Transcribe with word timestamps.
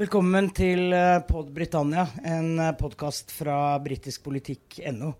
Velkommen 0.00 0.46
til 0.56 0.94
eh, 0.96 1.18
Pod 1.28 1.50
Britannia, 1.52 2.06
en 2.24 2.54
eh, 2.56 2.70
podkast 2.72 3.34
fra 3.36 3.74
britiskpolitikk.no. 3.84 5.10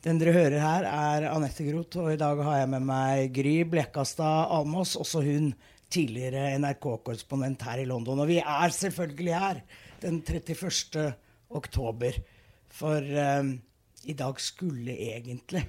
Den 0.00 0.20
dere 0.22 0.32
hører 0.32 0.62
her, 0.62 0.86
er 0.88 1.26
Anette 1.28 1.66
Groth, 1.66 1.98
og 2.00 2.14
i 2.14 2.16
dag 2.16 2.40
har 2.46 2.56
jeg 2.62 2.70
med 2.72 2.86
meg 2.88 3.34
Gry 3.36 3.52
Blekastad 3.68 4.48
Almås, 4.56 4.94
også 4.96 5.20
hun 5.26 5.50
tidligere 5.92 6.54
NRK-korrespondent 6.56 7.66
her 7.68 7.82
i 7.82 7.84
London. 7.90 8.22
Og 8.24 8.30
vi 8.30 8.38
er 8.40 8.72
selvfølgelig 8.78 9.34
her 9.42 9.60
den 10.00 10.22
31. 10.24 11.12
oktober, 11.60 12.16
for 12.80 13.04
um, 13.04 13.52
i 14.08 14.16
dag 14.16 14.40
skulle 14.40 14.96
egentlig 15.10 15.66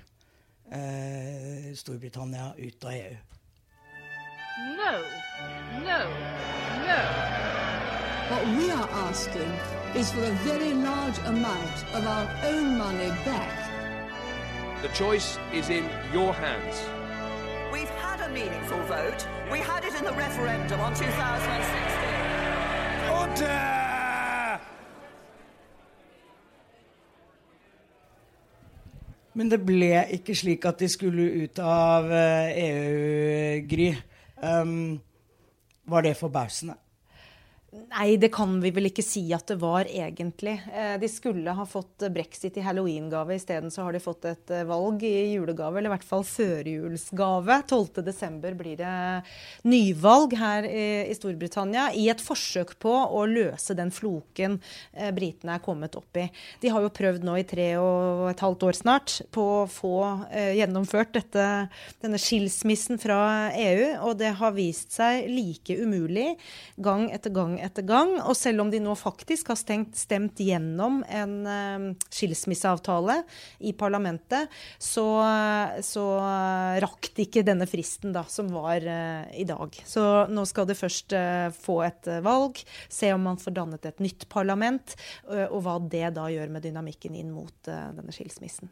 uh, 0.72 1.76
Storbritannia 1.76 2.54
ut 2.56 2.88
av 2.88 2.96
EU. 3.02 3.20
No, 4.80 4.96
no, 5.84 6.02
no. 6.88 7.39
What 8.30 8.46
we 8.58 8.70
are 8.70 8.90
asking 9.10 9.52
is 9.96 10.12
for 10.12 10.24
a 10.24 10.32
very 10.46 10.72
large 10.76 11.18
amount 11.26 11.78
of 11.96 12.06
our 12.06 12.30
own 12.44 12.78
money 12.78 13.10
back. 13.26 13.72
The 14.84 14.90
choice 14.90 15.40
is 15.52 15.70
in 15.70 15.90
your 16.14 16.32
hands. 16.34 16.76
We've 17.74 17.90
had 17.90 18.22
a 18.22 18.30
meaningful 18.30 18.78
vote. 18.84 19.28
We 19.52 19.58
had 19.58 19.84
it 19.84 19.96
in 19.96 20.06
the 20.06 20.14
referendum 20.14 20.80
on 20.80 20.94
2016. 20.94 21.10
Order! 23.10 24.60
Men 29.34 29.50
det 29.50 29.66
ble 29.66 30.06
ikke 30.20 30.36
slik 30.36 30.66
at 30.70 30.80
de 30.80 30.90
skulle 30.90 31.26
ut 31.44 31.60
av 31.60 32.06
EU, 32.14 33.66
Gry. 33.74 33.90
Um, 34.44 35.02
var 35.90 36.02
det 36.06 36.14
forbausende? 36.18 36.78
Nei, 37.70 38.18
det 38.18 38.32
kan 38.34 38.56
vi 38.64 38.72
vel 38.74 38.90
ikke 38.90 39.04
si 39.06 39.22
at 39.36 39.46
det 39.52 39.60
var 39.62 39.86
egentlig. 39.86 40.56
Eh, 40.74 40.96
de 40.98 41.10
skulle 41.12 41.54
ha 41.54 41.66
fått 41.70 42.02
brexit 42.10 42.56
i 42.58 42.64
halloween-gave, 42.66 43.36
isteden 43.38 43.70
så 43.70 43.84
har 43.86 43.94
de 43.94 44.02
fått 44.02 44.26
et 44.26 44.54
eh, 44.56 44.66
valg 44.66 45.04
i 45.06 45.36
julegave, 45.36 45.78
eller 45.78 45.92
i 45.92 45.94
hvert 45.94 46.08
fall 46.08 46.26
førjulsgave. 46.26 47.60
12.12. 47.70 48.56
blir 48.58 48.80
det 48.80 48.94
nyvalg 49.70 50.34
her 50.40 50.66
i 50.66 51.14
Storbritannia 51.14 51.92
i 51.94 52.08
et 52.10 52.24
forsøk 52.24 52.74
på 52.82 52.90
å 52.90 53.22
løse 53.30 53.78
den 53.78 53.94
floken 53.94 54.58
eh, 54.94 55.12
britene 55.14 55.60
er 55.60 55.66
kommet 55.66 55.98
opp 56.00 56.18
i. 56.18 56.26
De 56.64 56.74
har 56.74 56.82
jo 56.82 56.94
prøvd 56.94 57.28
nå 57.28 57.38
i 57.38 57.46
tre 57.50 57.70
og 57.78 58.26
et 58.32 58.46
halvt 58.46 58.66
år 58.66 58.80
snart 58.80 59.20
på 59.36 59.46
å 59.60 59.70
få 59.70 59.96
gjennomført 60.58 61.14
dette, 61.20 61.46
denne 62.02 62.18
skilsmissen 62.22 62.98
fra 63.02 63.22
EU, 63.54 63.86
og 64.08 64.18
det 64.22 64.34
har 64.42 64.58
vist 64.58 64.96
seg 64.98 65.30
like 65.30 65.78
umulig 65.78 66.32
gang 66.82 67.10
etter 67.14 67.34
gang 67.34 67.59
etter 67.66 67.86
gang. 67.88 68.16
Og 68.24 68.36
selv 68.38 68.64
om 68.64 68.72
de 68.72 68.82
nå 68.84 68.96
faktisk 68.98 69.52
har 69.52 69.60
stengt, 69.60 69.98
stemt 70.00 70.40
gjennom 70.44 71.02
en 71.06 71.36
uh, 71.46 71.88
skilsmisseavtale 72.14 73.20
i 73.66 73.74
parlamentet, 73.78 74.52
så, 74.82 75.06
så 75.86 76.06
uh, 76.20 76.80
rakk 76.84 77.12
de 77.16 77.28
ikke 77.28 77.46
denne 77.48 77.68
fristen 77.70 78.16
da, 78.16 78.26
som 78.30 78.52
var 78.54 78.84
uh, 78.86 79.30
i 79.36 79.48
dag. 79.50 79.80
Så 79.88 80.04
nå 80.32 80.46
skal 80.50 80.70
de 80.70 80.78
først 80.78 81.16
få 81.60 81.80
et 81.86 82.08
valg, 82.26 82.60
se 82.92 83.12
om 83.14 83.24
man 83.30 83.40
får 83.40 83.56
dannet 83.56 83.88
et 83.90 84.04
nytt 84.04 84.28
parlament, 84.32 84.96
og 85.50 85.62
hva 85.66 85.78
det 85.92 86.12
da 86.16 86.28
gjør 86.32 86.52
med 86.54 86.66
dynamikken 86.66 87.16
inn 87.18 87.32
mot 87.34 87.56
denne 87.66 88.14
skilsmissen. 88.16 88.70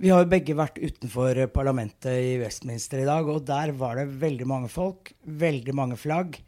Vi 0.00 0.08
har 0.08 0.22
jo 0.22 0.30
begge 0.32 0.54
vært 0.56 0.78
utenfor 0.80 1.36
parlamentet 1.52 2.14
i 2.24 2.36
Westminster 2.40 3.02
i 3.02 3.08
dag, 3.08 3.26
og 3.28 3.42
der 3.44 3.74
var 3.76 3.98
det 4.00 4.06
veldig 4.22 4.46
mange 4.48 4.70
folk, 4.72 5.12
veldig 5.28 5.74
mange 5.76 5.98
flagg. 6.00 6.38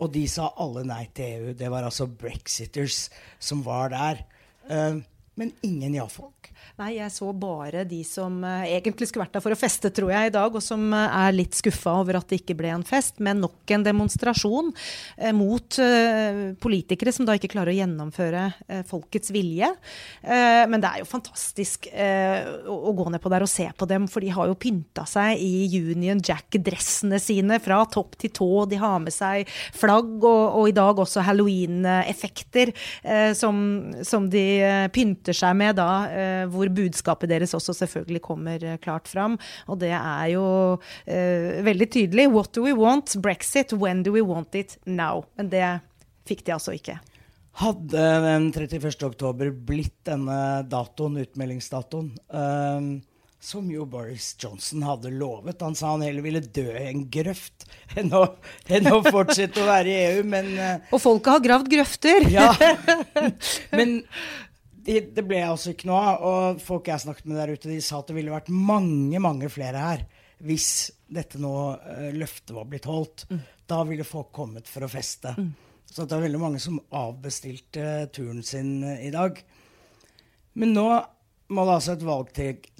Og 0.00 0.12
de 0.14 0.24
sa 0.30 0.48
alle 0.60 0.84
nei 0.88 1.04
til 1.14 1.36
EU. 1.36 1.54
Det 1.56 1.68
var 1.72 1.84
altså 1.86 2.08
brexiters 2.08 3.08
som 3.38 3.64
var 3.66 3.92
der. 3.92 4.22
Uh, 4.70 5.00
men 5.40 5.54
ingen 5.66 5.96
ja-folk. 5.96 6.50
Nei, 6.80 6.94
jeg 6.96 7.12
så 7.12 7.28
bare 7.36 7.82
de 7.88 8.00
som 8.06 8.38
uh, 8.40 8.62
egentlig 8.64 9.10
skulle 9.10 9.26
vært 9.26 9.34
der 9.36 9.44
for 9.44 9.52
å 9.52 9.58
feste, 9.58 9.90
tror 9.92 10.12
jeg, 10.14 10.30
i 10.30 10.32
dag, 10.32 10.54
og 10.54 10.64
som 10.64 10.80
uh, 10.94 11.10
er 11.26 11.34
litt 11.34 11.56
skuffa 11.58 11.98
over 12.00 12.16
at 12.20 12.30
det 12.30 12.40
ikke 12.40 12.56
ble 12.56 12.70
en 12.72 12.84
fest, 12.86 13.18
men 13.20 13.42
nok 13.42 13.74
en 13.74 13.84
demonstrasjon 13.84 14.70
uh, 14.72 15.32
mot 15.36 15.78
politikere 16.60 17.12
som 17.14 17.26
da 17.28 17.34
ikke 17.36 17.50
klarer 17.52 17.72
å 17.72 17.76
gjennomføre 17.76 18.42
folkets 18.88 19.30
vilje. 19.32 19.68
men 20.22 20.82
det 20.82 20.88
er 20.88 21.00
jo 21.00 21.08
fantastisk 21.08 21.86
å, 21.90 22.92
gå 22.96 23.06
ned 23.12 23.22
på 23.22 23.30
der 23.32 23.44
og 23.44 23.50
se 23.50 23.66
på 23.76 23.86
dem, 23.88 24.06
for 24.10 24.24
de 24.24 24.32
har 24.34 24.48
jo 24.50 24.56
pynta 24.60 25.04
seg 25.08 25.40
i 25.40 25.68
Union 25.78 26.20
Jack-dressene 26.24 27.20
sine 27.22 27.60
fra 27.62 27.80
topp 27.92 28.18
til 28.20 28.32
tå. 28.36 28.48
De 28.70 28.80
har 28.80 28.98
med 29.02 29.14
seg 29.14 29.48
flagg, 29.76 30.12
og, 30.18 30.42
og 30.60 30.70
i 30.70 30.76
dag 30.76 31.00
også 31.02 31.24
halloween-effekter 31.26 32.74
som, 33.38 33.62
som 34.06 34.28
de 34.32 34.44
pynter 34.94 35.29
kvitter 35.30 35.38
seg 35.46 35.56
med 35.56 35.76
da, 35.78 36.08
eh, 36.10 36.46
hvor 36.50 36.68
budskapet 36.68 37.30
deres 37.30 37.54
også 37.54 37.74
selvfølgelig 37.74 38.22
kommer 38.22 38.62
eh, 38.62 38.78
klart 38.78 39.08
fram. 39.08 39.38
Og 39.68 39.78
det 39.80 39.92
er 39.92 40.34
jo 40.34 40.80
eh, 41.06 41.62
veldig 41.62 41.90
tydelig. 41.90 42.30
What 42.30 42.52
do 42.54 42.64
we 42.64 42.72
want? 42.72 43.16
Brexit. 43.20 43.72
When 43.72 44.02
do 44.02 44.12
we 44.12 44.22
want 44.22 44.54
it? 44.54 44.78
Now. 44.86 45.24
Men 45.36 45.50
det 45.50 45.80
fikk 46.26 46.44
de 46.46 46.52
altså 46.54 46.74
ikke. 46.74 46.98
Hadde 47.60 48.02
den 48.24 48.50
31. 48.52 49.04
oktober 49.04 49.50
blitt 49.50 50.04
denne 50.06 50.62
datoen, 50.70 51.18
utmeldingsdatoen, 51.18 52.12
um, 52.30 53.00
som 53.42 53.66
jo 53.68 53.84
Boris 53.90 54.36
Johnson 54.38 54.84
hadde 54.86 55.10
lovet. 55.10 55.60
Han 55.60 55.74
sa 55.74 55.90
han 55.90 56.04
heller 56.06 56.22
ville 56.24 56.40
dø 56.40 56.68
i 56.70 56.86
en 56.92 57.02
grøft 57.10 57.66
enn 57.98 58.14
å, 58.14 58.22
enn 58.70 58.86
å 58.92 59.02
fortsette 59.02 59.60
å 59.60 59.66
være 59.66 59.90
i 59.90 59.98
EU, 60.12 60.22
men 60.30 60.52
Og 60.92 61.02
folket 61.02 61.34
har 61.34 61.44
gravd 61.48 61.72
grøfter! 61.74 62.30
ja. 62.30 62.52
Men 63.76 63.98
det, 64.86 65.00
det 65.16 65.24
ble 65.28 65.40
altså 65.44 65.74
ikke 65.74 65.88
noe 65.90 66.00
av. 66.00 66.24
Og 66.26 66.62
folk 66.64 66.90
jeg 66.90 67.04
snakket 67.04 67.28
med 67.30 67.40
der 67.40 67.54
ute, 67.54 67.70
de 67.70 67.80
sa 67.84 68.00
at 68.00 68.10
det 68.10 68.16
ville 68.18 68.34
vært 68.34 68.52
mange, 68.52 69.22
mange 69.22 69.52
flere 69.52 69.84
her 69.84 70.08
hvis 70.40 70.88
dette 71.12 71.36
nå 71.36 71.52
uh, 71.76 72.06
løftet 72.16 72.54
var 72.56 72.68
blitt 72.70 72.88
holdt. 72.88 73.26
Mm. 73.28 73.40
Da 73.68 73.82
ville 73.84 74.06
folk 74.08 74.30
kommet 74.32 74.70
for 74.70 74.86
å 74.86 74.88
feste. 74.88 75.34
Mm. 75.36 75.50
Så 75.90 76.06
det 76.06 76.16
er 76.16 76.24
veldig 76.24 76.40
mange 76.40 76.62
som 76.62 76.78
avbestilte 76.96 78.06
turen 78.14 78.40
sin 78.46 78.78
uh, 78.86 78.94
i 79.04 79.12
dag. 79.12 79.36
Men 80.56 80.72
nå 80.76 80.86
må 81.50 81.66
det 81.66 81.74
altså 81.76 81.96
et 81.96 82.06
valg 82.06 82.32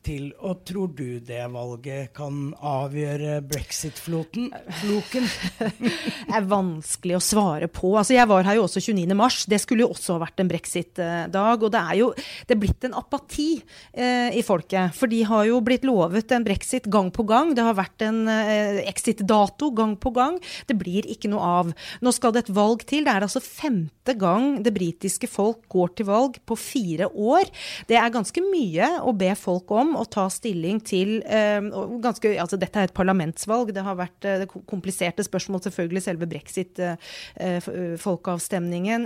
til. 0.04 0.30
Og 0.40 0.62
tror 0.68 0.92
du 0.96 1.20
det 1.24 1.42
valget 1.52 2.12
kan 2.16 2.52
avgjøre 2.56 3.40
brexit-floken? 3.48 4.50
det 4.80 5.92
er 6.36 6.48
vanskelig 6.48 7.18
å 7.18 7.22
svare 7.24 7.68
på. 7.70 7.92
Altså, 7.98 8.14
jeg 8.16 8.28
var 8.30 8.46
her 8.46 8.58
jo 8.58 8.66
også 8.66 8.82
29. 8.82 9.16
mars. 9.18 9.44
Det 9.50 9.60
skulle 9.62 9.84
jo 9.84 9.92
også 9.94 10.18
vært 10.22 10.42
en 10.42 10.50
brexit-dag. 10.50 11.64
Og 11.66 11.72
det 11.72 11.82
er 11.82 12.00
jo 12.00 12.10
det 12.16 12.56
er 12.56 12.60
blitt 12.62 12.86
en 12.88 12.96
apati 12.98 13.48
eh, 13.92 14.30
i 14.36 14.44
folket. 14.46 14.94
For 14.96 15.10
de 15.10 15.22
har 15.28 15.46
jo 15.48 15.60
blitt 15.64 15.86
lovet 15.88 16.32
en 16.34 16.46
brexit 16.46 16.88
gang 16.90 17.12
på 17.14 17.26
gang. 17.28 17.54
Det 17.56 17.64
har 17.66 17.78
vært 17.78 18.06
en 18.06 18.22
eh, 18.30 18.82
exit-dato 18.90 19.70
gang 19.76 19.96
på 20.00 20.14
gang. 20.16 20.38
Det 20.68 20.78
blir 20.80 21.08
ikke 21.10 21.30
noe 21.32 21.52
av. 21.60 21.74
Nå 22.00 22.14
skal 22.16 22.34
det 22.34 22.46
et 22.46 22.54
valg 22.56 22.84
til. 22.88 23.06
Det 23.06 23.14
er 23.14 23.26
altså 23.26 23.42
femte 23.44 24.16
gang 24.18 24.60
det 24.64 24.74
britiske 24.74 25.28
folk 25.30 25.66
går 25.70 25.94
til 25.98 26.10
valg 26.10 26.40
på 26.48 26.58
fire 26.58 27.10
år. 27.10 27.50
Det 27.90 27.98
er 27.98 28.12
ganske 28.14 28.44
mye 28.44 28.92
å 29.04 29.14
be 29.16 29.32
folk 29.38 29.70
om 29.74 29.89
å 29.98 30.04
ta 30.08 30.26
stilling 30.32 30.80
til 30.84 31.18
eh, 31.24 31.60
ganske, 32.02 32.32
altså 32.42 32.58
Dette 32.60 32.80
er 32.80 32.88
et 32.88 32.96
parlamentsvalg. 32.96 33.72
Det 33.74 33.84
har 33.84 33.98
vært 33.98 34.26
eh, 34.28 34.44
kompliserte 34.70 35.24
spørsmål, 35.26 35.62
selvfølgelig. 35.66 36.02
Selve 36.04 36.28
brexit, 36.30 36.80
eh, 36.80 36.96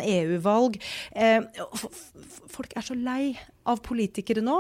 EU-valg. 0.05 0.79
Folk 2.55 2.75
er 2.77 2.87
så 2.87 2.97
lei 2.99 3.35
av 3.65 3.81
politikere 3.85 4.43
nå. 4.45 4.59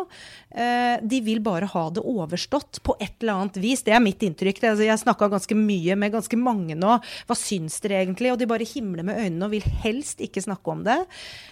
De 1.04 1.18
vil 1.26 1.42
bare 1.44 1.68
ha 1.68 1.82
det 1.92 2.02
overstått 2.08 2.80
på 2.86 2.94
et 2.96 3.20
eller 3.20 3.42
annet 3.42 3.58
vis. 3.60 3.82
Det 3.84 3.92
er 3.92 4.02
mitt 4.02 4.22
inntrykk. 4.24 4.62
Altså, 4.64 4.86
jeg 4.86 5.02
snakka 5.02 5.28
ganske 5.32 5.58
mye 5.58 5.96
med 6.00 6.14
ganske 6.14 6.38
mange 6.40 6.76
nå. 6.78 6.96
Hva 7.28 7.36
syns 7.38 7.76
dere 7.84 8.00
egentlig? 8.00 8.32
Og 8.32 8.40
de 8.40 8.48
bare 8.48 8.68
himler 8.68 9.04
med 9.06 9.20
øynene 9.20 9.48
og 9.48 9.52
vil 9.52 9.68
helst 9.84 10.24
ikke 10.24 10.44
snakke 10.46 10.72
om 10.72 10.86
det. 10.86 10.96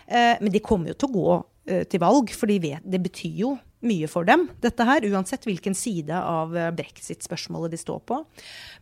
Men 0.08 0.54
de 0.54 0.64
kommer 0.64 0.92
jo 0.92 0.98
til 1.02 1.12
å 1.12 1.18
gå 1.18 1.84
til 1.92 2.02
valg, 2.02 2.32
for 2.34 2.50
de 2.50 2.58
vet, 2.62 2.88
det 2.88 2.98
betyr 3.04 3.36
jo 3.44 3.52
mye 3.86 4.08
for 4.10 4.26
dem, 4.28 4.46
dette 4.62 4.86
her, 4.86 5.04
uansett 5.10 5.46
hvilken 5.48 5.74
side 5.76 6.14
av 6.14 6.54
eh, 6.56 6.70
brexit-spørsmålet 6.74 7.74
de 7.74 7.80
står 7.80 8.00
på. 8.08 8.20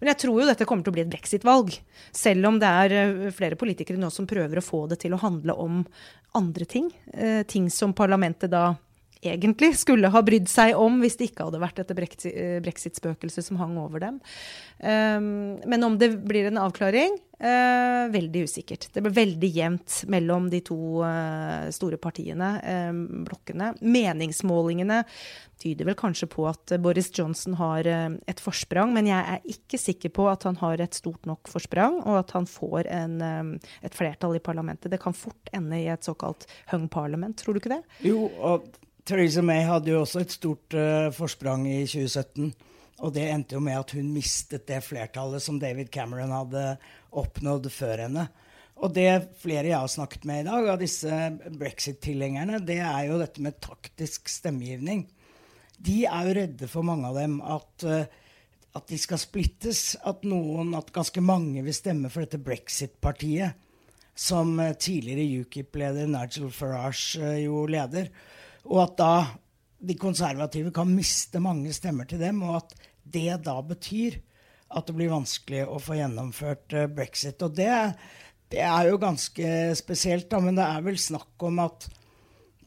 Men 0.01 0.13
jeg 0.13 0.21
tror 0.25 0.41
jo 0.41 0.49
dette 0.49 0.67
kommer 0.69 0.85
til 0.85 0.93
å 0.93 0.99
bli 0.99 1.05
et 1.07 1.13
brexit-valg, 1.13 1.75
selv 2.17 2.51
om 2.51 2.61
det 2.61 2.73
er 2.85 2.97
eh, 2.99 3.31
flere 3.35 3.59
politikere 3.61 4.01
nå 4.01 4.13
som 4.13 4.29
prøver 4.31 4.61
å 4.61 4.65
få 4.65 4.85
det 4.91 5.01
til 5.05 5.17
å 5.17 5.23
handle 5.23 5.57
om 5.57 5.83
andre 6.39 6.69
ting. 6.69 6.93
Eh, 7.15 7.43
ting 7.49 7.71
som 7.73 7.97
parlamentet 7.97 8.53
da 8.53 8.75
egentlig 9.23 9.75
skulle 9.79 10.11
ha 10.13 10.23
brydd 10.25 10.49
seg 10.51 10.79
om 10.79 11.01
hvis 11.03 11.19
det 11.21 11.31
ikke 11.31 11.49
hadde 11.49 11.63
vært 11.63 11.81
dette 11.83 11.97
eh, 12.31 12.59
brexit-spøkelset 12.65 13.47
som 13.47 13.61
hang 13.61 13.77
over 13.81 14.03
dem. 14.03 14.21
Um, 14.81 15.61
men 15.69 15.85
om 15.85 15.99
det 16.01 16.15
blir 16.25 16.49
en 16.49 16.61
avklaring, 16.63 17.19
eh, 17.41 18.09
veldig 18.13 18.45
usikkert. 18.49 18.89
Det 18.93 19.03
blir 19.05 19.17
veldig 19.17 19.51
jevnt 19.53 19.99
mellom 20.13 20.49
de 20.53 20.63
to 20.65 21.03
eh, 21.05 21.69
store 21.75 21.99
partiene, 22.01 22.51
eh, 22.65 22.93
blokkene. 23.29 23.75
Meningsmålingene 23.81 25.03
tyder 25.61 25.91
vel 25.91 25.99
kanskje 25.99 26.31
på 26.33 26.47
at 26.49 26.73
Boris 26.81 27.11
Johnson 27.13 27.59
har 27.61 27.85
et 27.85 28.41
forsprang, 28.41 28.95
men 28.97 29.11
jeg 29.11 29.21
er 29.21 29.43
ikke 29.53 29.77
sikker 29.77 30.13
på 30.17 30.25
at 30.31 30.47
han 30.49 30.57
har 30.57 30.81
et 30.81 30.97
stort 30.97 31.29
nok 31.29 31.51
forsprang, 31.53 31.99
og 32.01 32.23
at 32.23 32.33
han 32.33 32.49
får 32.49 32.89
en, 32.89 33.19
et 33.85 33.93
flertall 33.93 34.39
i 34.39 34.41
parlamentet. 34.41 34.89
Det 34.89 35.03
kan 35.03 35.13
fort 35.13 35.53
ende 35.53 35.77
i 35.77 35.91
et 35.93 36.09
såkalt 36.09 36.49
hung 36.73 36.89
parliament, 36.89 37.37
tror 37.37 37.53
du 37.53 37.61
ikke 37.61 37.75
det? 37.75 37.83
Jo, 38.09 38.31
og 38.41 38.73
Theresa 39.07 39.43
May 39.45 39.65
hadde 39.65 39.95
jo 39.95 40.03
også 40.03 40.25
et 40.25 40.35
stort 40.35 40.77
uh, 40.77 41.09
forsprang 41.15 41.65
i 41.69 41.83
2017. 41.89 42.53
Og 43.01 43.15
det 43.15 43.27
endte 43.31 43.57
jo 43.57 43.63
med 43.65 43.79
at 43.81 43.95
hun 43.97 44.13
mistet 44.13 44.67
det 44.69 44.83
flertallet 44.85 45.43
som 45.43 45.59
David 45.61 45.89
Cameron 45.93 46.35
hadde 46.35 46.65
oppnådd 47.17 47.71
før 47.73 48.05
henne. 48.05 48.27
Og 48.81 48.93
det 48.97 49.09
flere 49.41 49.69
jeg 49.69 49.77
har 49.77 49.93
snakket 49.93 50.25
med 50.29 50.43
i 50.43 50.49
dag, 50.49 50.69
av 50.73 50.81
disse 50.81 51.17
brexit-tilhengerne, 51.61 52.63
det 52.65 52.79
er 52.81 53.11
jo 53.11 53.19
dette 53.21 53.43
med 53.45 53.59
taktisk 53.61 54.31
stemmegivning. 54.33 55.05
De 55.81 56.03
er 56.09 56.29
jo 56.29 56.37
redde 56.37 56.69
for 56.69 56.85
mange 56.85 57.09
av 57.09 57.17
dem 57.21 57.39
at, 57.45 57.85
eh, 57.85 58.09
at 58.77 58.87
de 58.89 58.99
skal 59.01 59.21
splittes. 59.21 59.97
At 60.05 60.25
noen, 60.29 60.73
at 60.77 60.93
ganske 60.97 61.21
mange 61.25 61.65
vil 61.65 61.77
stemme 61.77 62.13
for 62.13 62.25
dette 62.25 62.41
brexit-partiet. 62.41 63.69
Som 64.17 64.59
eh, 64.61 64.77
tidligere 64.77 65.45
UKIP-leder 65.45 66.09
Nigel 66.09 66.53
Farage 66.53 67.37
jo 67.41 67.65
leder. 67.69 68.09
Og 68.69 68.83
at 68.85 68.97
da 69.01 69.15
de 69.81 69.97
konservative 69.97 70.73
kan 70.77 70.91
miste 70.93 71.41
mange 71.41 71.73
stemmer 71.73 72.09
til 72.09 72.21
dem, 72.21 72.43
og 72.45 72.61
at 72.61 72.75
det 73.11 73.41
da 73.47 73.57
betyr 73.65 74.19
at 74.71 74.87
det 74.87 74.95
blir 74.95 75.11
vanskelig 75.11 75.65
å 75.67 75.81
få 75.83 75.97
gjennomført 75.99 76.77
eh, 76.77 76.91
brexit. 76.91 77.41
Og 77.43 77.57
det, 77.57 77.73
det 78.53 78.61
er 78.63 78.91
jo 78.91 79.01
ganske 79.03 79.55
spesielt, 79.79 80.29
da, 80.31 80.43
men 80.45 80.59
det 80.59 80.67
er 80.67 80.85
vel 80.87 81.01
snakk 81.01 81.47
om 81.49 81.63
at, 81.65 81.89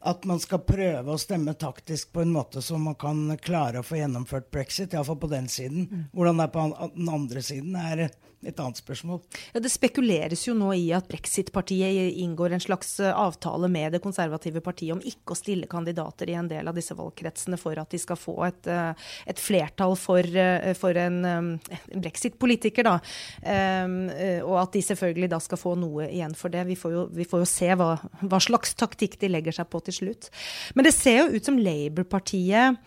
at 0.03 0.25
man 0.27 0.41
skal 0.44 0.63
prøve 0.67 1.13
å 1.13 1.21
stemme 1.21 1.55
taktisk 1.59 2.11
på 2.13 2.23
en 2.23 2.33
måte 2.35 2.61
som 2.61 2.83
man 2.89 2.97
kan 3.00 3.38
klare 3.41 3.79
å 3.79 3.88
få 3.88 4.01
gjennomført 4.01 4.51
brexit. 4.51 4.94
Iallfall 4.94 5.21
på 5.21 5.31
den 5.31 5.47
siden. 5.51 6.09
Hvordan 6.13 6.41
det 6.41 6.50
er 6.50 6.53
på 6.53 6.67
den 6.97 7.13
andre 7.13 7.44
siden, 7.45 7.75
er 7.79 8.07
et 8.47 8.59
annet 8.59 8.79
spørsmål. 8.79 9.21
Ja, 9.53 9.59
Det 9.59 9.71
spekuleres 9.71 10.45
jo 10.47 10.55
nå 10.57 10.73
i 10.75 10.89
at 10.95 11.07
Brexit-partiet 11.07 12.17
inngår 12.19 12.55
en 12.55 12.63
slags 12.63 13.00
eh, 13.00 13.13
avtale 13.13 13.69
med 13.71 13.94
det 13.95 14.01
konservative 14.03 14.61
partiet 14.63 14.95
om 14.95 15.03
ikke 15.03 15.35
å 15.35 15.39
stille 15.39 15.69
kandidater 15.71 16.29
i 16.29 16.38
en 16.38 16.49
del 16.51 16.67
av 16.67 16.75
disse 16.75 16.95
valgkretsene 16.97 17.59
for 17.59 17.79
at 17.79 17.94
de 17.94 18.01
skal 18.01 18.19
få 18.19 18.35
et, 18.47 18.67
eh, 18.67 19.07
et 19.31 19.39
flertall 19.39 19.95
for, 19.99 20.19
eh, 20.19 20.73
for 20.77 20.97
en, 20.99 21.23
en 21.25 21.51
brexit-politiker. 21.94 22.83
da. 22.83 22.99
Um, 23.44 24.09
eh, 24.09 24.41
og 24.44 24.57
at 24.59 24.75
de 24.75 24.83
selvfølgelig 24.83 25.29
da 25.31 25.39
skal 25.44 25.59
få 25.59 25.75
noe 25.79 26.09
igjen 26.09 26.35
for 26.38 26.53
det. 26.53 26.65
Vi 26.67 26.77
får 26.79 26.94
jo, 26.94 27.06
vi 27.13 27.27
får 27.27 27.44
jo 27.44 27.49
se 27.49 27.71
hva, 27.79 27.94
hva 28.21 28.41
slags 28.44 28.75
taktikk 28.79 29.17
de 29.21 29.31
legger 29.31 29.56
seg 29.56 29.69
på 29.71 29.79
til 29.83 29.93
slutt. 29.94 30.30
Men 30.75 30.88
det 30.88 30.94
ser 30.95 31.22
jo 31.22 31.38
ut 31.38 31.45
som 31.45 31.60
Labour-partiet 31.60 32.80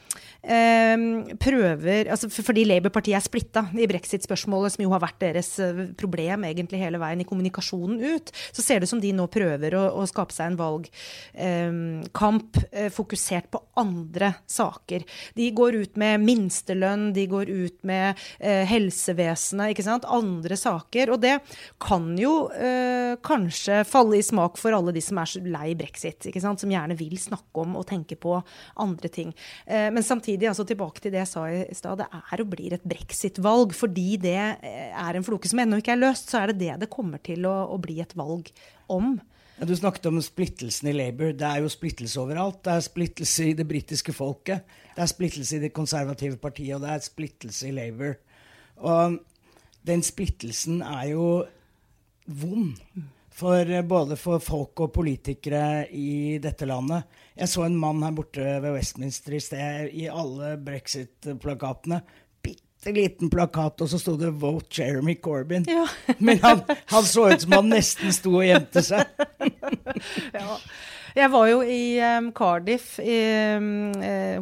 prøver 0.46 2.10
altså 2.12 2.28
Fordi 2.30 2.62
Labour-partiet 2.68 3.16
er 3.18 3.24
splitta 3.24 3.64
i 3.74 3.88
brexit-spørsmålet, 3.90 4.76
som 4.76 4.84
jo 4.84 4.92
har 4.92 5.02
vært 5.02 5.18
deres 5.22 5.48
eh, 5.62 5.80
problem 5.98 6.46
egentlig 6.48 6.80
hele 6.80 7.00
veien 7.02 7.22
i 7.22 7.26
kommunikasjonen 7.28 8.00
ut, 8.02 8.32
så 8.54 8.64
ser 8.64 8.80
det 8.80 8.88
ut 8.88 8.94
som 8.94 9.02
de 9.02 9.12
nå 9.16 9.26
prøver 9.32 9.76
å, 9.78 9.84
å 10.00 10.06
skape 10.08 10.34
seg 10.34 10.52
en 10.52 10.58
valgkamp 10.60 12.60
eh, 12.70 12.88
fokusert 12.94 13.50
på 13.52 13.62
andre 13.80 14.32
saker. 14.50 15.04
De 15.36 15.48
går 15.56 15.80
ut 15.82 16.00
med 16.00 16.24
minstelønn, 16.24 17.10
de 17.16 17.26
går 17.30 17.50
ut 17.50 17.78
med 17.88 18.22
eh, 18.38 18.64
helsevesenet, 18.68 19.74
ikke 19.74 19.86
sant? 19.86 20.06
andre 20.06 20.58
saker. 20.58 21.14
Og 21.14 21.22
det 21.24 21.36
kan 21.82 22.08
jo 22.20 22.48
eh, 22.54 23.16
kanskje 23.26 23.82
falle 23.88 24.20
i 24.20 24.26
smak 24.26 24.60
for 24.60 24.76
alle 24.76 24.94
de 24.96 25.02
som 25.04 25.20
er 25.20 25.30
så 25.30 25.42
lei 25.42 25.74
brexit, 25.78 26.30
ikke 26.30 26.42
sant? 26.42 26.62
som 26.62 26.72
gjerne 26.72 26.96
vil 26.98 27.16
snakke 27.20 27.66
om 27.66 27.76
og 27.80 27.88
tenke 27.88 28.18
på 28.20 28.36
andre 28.82 29.08
ting. 29.12 29.32
Men 29.66 30.04
samtidig, 30.04 30.35
altså 30.44 30.66
tilbake 30.68 31.00
til 31.00 31.14
det 31.14 31.22
jeg 31.22 31.30
sa 31.30 31.46
i 31.48 31.62
stad, 31.74 32.02
det 32.02 32.06
er 32.12 32.42
og 32.42 32.50
blir 32.52 32.74
et 32.76 32.84
brexit-valg. 32.84 33.72
Fordi 33.76 34.18
det 34.20 34.36
eh, 34.36 34.92
er 34.92 35.16
en 35.16 35.24
floke 35.24 35.48
som 35.48 35.62
ennå 35.62 35.80
ikke 35.80 35.94
er 35.96 36.02
løst, 36.02 36.28
så 36.28 36.42
er 36.42 36.52
det 36.52 36.60
det 36.66 36.76
det 36.84 36.90
kommer 36.92 37.22
til 37.24 37.48
å, 37.48 37.54
å 37.72 37.80
bli 37.80 37.96
et 38.04 38.12
valg 38.18 38.52
om. 38.92 39.16
Ja, 39.56 39.64
du 39.64 39.72
snakket 39.72 40.10
om 40.10 40.20
splittelsen 40.20 40.90
i 40.90 40.94
Labour. 40.96 41.32
Det 41.32 41.48
er 41.48 41.64
jo 41.64 41.72
splittelse 41.72 42.20
overalt. 42.20 42.60
Det 42.66 42.74
er 42.74 42.84
splittelse 42.84 43.48
i 43.48 43.56
det 43.56 43.64
britiske 43.68 44.12
folket. 44.12 44.68
Det 44.92 45.00
er 45.00 45.12
splittelse 45.14 45.56
i 45.56 45.62
det 45.64 45.72
konservative 45.76 46.36
partiet, 46.42 46.74
og 46.76 46.84
det 46.84 46.92
er 46.92 47.06
splittelse 47.06 47.70
i 47.70 47.74
Labour. 47.76 48.18
Og 48.84 49.16
den 49.88 50.04
splittelsen 50.04 50.82
er 50.84 51.12
jo 51.14 51.28
vond. 52.26 52.76
For 53.36 53.70
eh, 53.70 53.82
både 53.84 54.16
for 54.16 54.40
folk 54.40 54.80
og 54.86 54.94
politikere 54.94 55.86
i 55.92 56.38
dette 56.42 56.68
landet. 56.68 57.04
Jeg 57.36 57.52
så 57.52 57.66
en 57.66 57.76
mann 57.76 58.00
her 58.04 58.14
borte 58.16 58.44
ved 58.62 58.72
Westminster 58.78 59.36
i 59.36 59.42
sted 59.44 59.92
i 59.92 60.06
alle 60.08 60.54
brexit-plakatene. 60.64 62.00
Bitte 62.46 62.94
liten 62.96 63.30
plakat, 63.32 63.82
og 63.84 63.90
så 63.92 64.00
sto 64.00 64.16
det 64.16 64.32
'Vote 64.40 64.72
Jeremy 64.72 65.18
Corbyn'. 65.20 65.68
Ja. 65.68 65.84
Men 66.18 66.40
han, 66.42 66.62
han 66.86 67.04
så 67.04 67.28
ut 67.32 67.44
som 67.44 67.58
han 67.58 67.68
nesten 67.68 68.12
sto 68.12 68.38
og 68.40 68.48
gjemte 68.48 68.84
seg. 68.84 69.04
Ja. 70.36 70.58
Jeg 71.16 71.30
var 71.32 71.46
jo 71.48 71.62
i 71.64 71.96
um, 72.04 72.26
Cardiff, 72.36 72.98
i 73.00 73.14
um, 73.56 73.94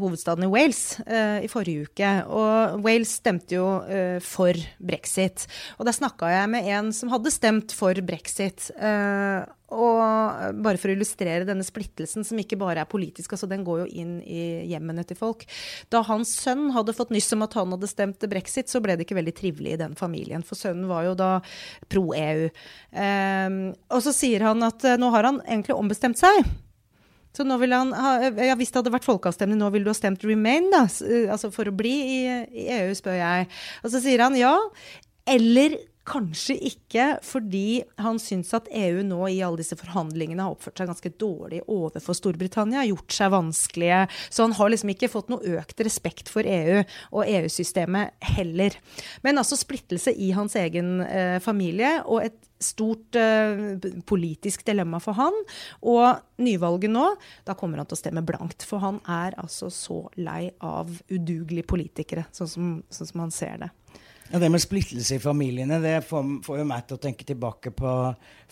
hovedstaden 0.03 0.43
i 0.43 0.50
Wales, 0.50 0.97
eh, 1.06 1.44
i 1.47 1.50
forrige 1.50 1.87
uke. 1.87 2.09
Og 2.26 2.81
Wales 2.82 3.12
stemte 3.21 3.55
jo 3.55 3.67
eh, 3.87 4.19
for 4.19 4.59
brexit. 4.82 5.47
Og 5.79 5.87
der 5.87 5.94
snakka 5.94 6.32
jeg 6.32 6.50
med 6.50 6.67
en 6.75 6.91
som 6.97 7.12
hadde 7.12 7.31
stemt 7.31 7.75
for 7.79 8.00
brexit. 8.03 8.73
Eh, 8.75 9.44
og 9.75 10.59
bare 10.67 10.81
for 10.82 10.91
å 10.91 10.97
illustrere 10.97 11.47
denne 11.47 11.67
splittelsen, 11.67 12.26
som 12.26 12.43
ikke 12.43 12.59
bare 12.59 12.82
er 12.82 12.91
politisk, 12.91 13.32
altså 13.35 13.49
den 13.50 13.62
går 13.67 13.85
jo 13.85 14.03
inn 14.03 14.19
i 14.23 14.67
hjemmene 14.70 15.06
til 15.06 15.19
folk. 15.19 15.47
Da 15.94 16.03
hans 16.11 16.35
sønn 16.43 16.69
hadde 16.75 16.94
fått 16.94 17.15
nyss 17.15 17.32
om 17.38 17.47
at 17.47 17.55
han 17.59 17.75
hadde 17.75 17.91
stemt 17.91 18.29
brexit, 18.31 18.70
så 18.70 18.82
ble 18.82 18.99
det 18.99 19.06
ikke 19.06 19.19
veldig 19.19 19.37
trivelig 19.38 19.77
i 19.77 19.81
den 19.87 19.94
familien. 19.99 20.43
For 20.47 20.59
sønnen 20.59 20.91
var 20.91 21.06
jo 21.06 21.15
da 21.23 21.32
pro-EU. 21.91 22.50
Um, 22.91 23.59
og 23.94 24.05
så 24.06 24.15
sier 24.15 24.47
han 24.50 24.62
at 24.67 24.87
nå 24.99 25.15
har 25.15 25.31
han 25.31 25.43
egentlig 25.47 25.79
ombestemt 25.79 26.23
seg. 26.23 26.43
Så 27.35 27.47
nå 27.47 27.57
vil 27.59 27.75
han 27.75 27.91
ha, 27.97 28.13
ja, 28.31 28.55
Hvis 28.59 28.71
det 28.71 28.81
hadde 28.83 28.93
vært 28.95 29.09
folkeavstemning, 29.09 29.59
nå 29.59 29.71
ville 29.75 29.89
du 29.89 29.91
ha 29.91 29.97
stemt 29.99 30.23
Remain, 30.27 30.71
da? 30.73 30.85
Eh, 31.07 31.27
Altså 31.33 31.51
for 31.55 31.71
å 31.71 31.75
bli 31.75 31.95
i, 32.19 32.21
i 32.55 32.69
EU, 32.79 32.93
spør 32.95 33.19
jeg. 33.19 33.49
Og 33.83 33.91
så 33.95 34.03
sier 34.05 34.23
han 34.23 34.39
ja. 34.39 34.55
Eller 35.27 35.79
kanskje 36.09 36.56
ikke, 36.69 37.06
fordi 37.25 37.83
han 38.01 38.19
syns 38.23 38.53
at 38.56 38.69
EU 38.75 39.03
nå 39.06 39.21
i 39.33 39.41
alle 39.45 39.61
disse 39.61 39.77
forhandlingene 39.81 40.45
har 40.45 40.55
oppført 40.55 40.81
seg 40.81 40.91
ganske 40.91 41.12
dårlig 41.21 41.62
overfor 41.71 42.17
Storbritannia, 42.17 42.85
gjort 42.89 43.17
seg 43.17 43.33
vanskelige. 43.35 44.05
Så 44.29 44.47
han 44.47 44.56
har 44.59 44.73
liksom 44.73 44.93
ikke 44.95 45.11
fått 45.12 45.33
noe 45.33 45.56
økt 45.59 45.81
respekt 45.85 46.33
for 46.33 46.47
EU 46.47 46.83
og 47.15 47.23
EU-systemet 47.25 48.17
heller. 48.35 48.77
Men 49.25 49.41
altså 49.41 49.59
splittelse 49.59 50.12
i 50.12 50.33
hans 50.37 50.56
egen 50.61 50.99
eh, 51.06 51.39
familie 51.45 51.97
og 52.05 52.27
et 52.27 52.41
stort 52.65 53.17
eh, 53.19 53.79
politisk 54.06 54.65
dilemma 54.67 55.01
for 55.03 55.17
han. 55.19 55.37
Og 55.89 56.43
nyvalget 56.44 56.93
nå, 56.93 57.06
da 57.46 57.56
kommer 57.58 57.81
han 57.81 57.89
til 57.89 57.99
å 57.99 58.03
stemme 58.03 58.25
blankt. 58.27 58.67
For 58.69 58.82
han 58.84 59.01
er 59.11 59.37
altså 59.41 59.70
så 59.73 60.03
lei 60.20 60.49
av 60.65 60.93
udugelige 61.08 61.69
politikere, 61.70 62.29
sånn 62.34 62.51
som, 62.51 62.77
sånn 62.93 63.13
som 63.13 63.25
han 63.27 63.34
ser 63.34 63.65
det. 63.65 63.73
Ja, 64.33 64.39
Det 64.39 64.49
med 64.49 64.63
splittelse 64.63 65.19
i 65.19 65.21
familiene 65.21 65.79
det 65.83 65.99
får, 66.09 66.29
får 66.47 66.59
jo 66.63 66.67
meg 66.67 66.87
til 66.89 66.97
å 66.97 67.03
tenke 67.03 67.27
tilbake 67.29 67.71
på 67.77 67.91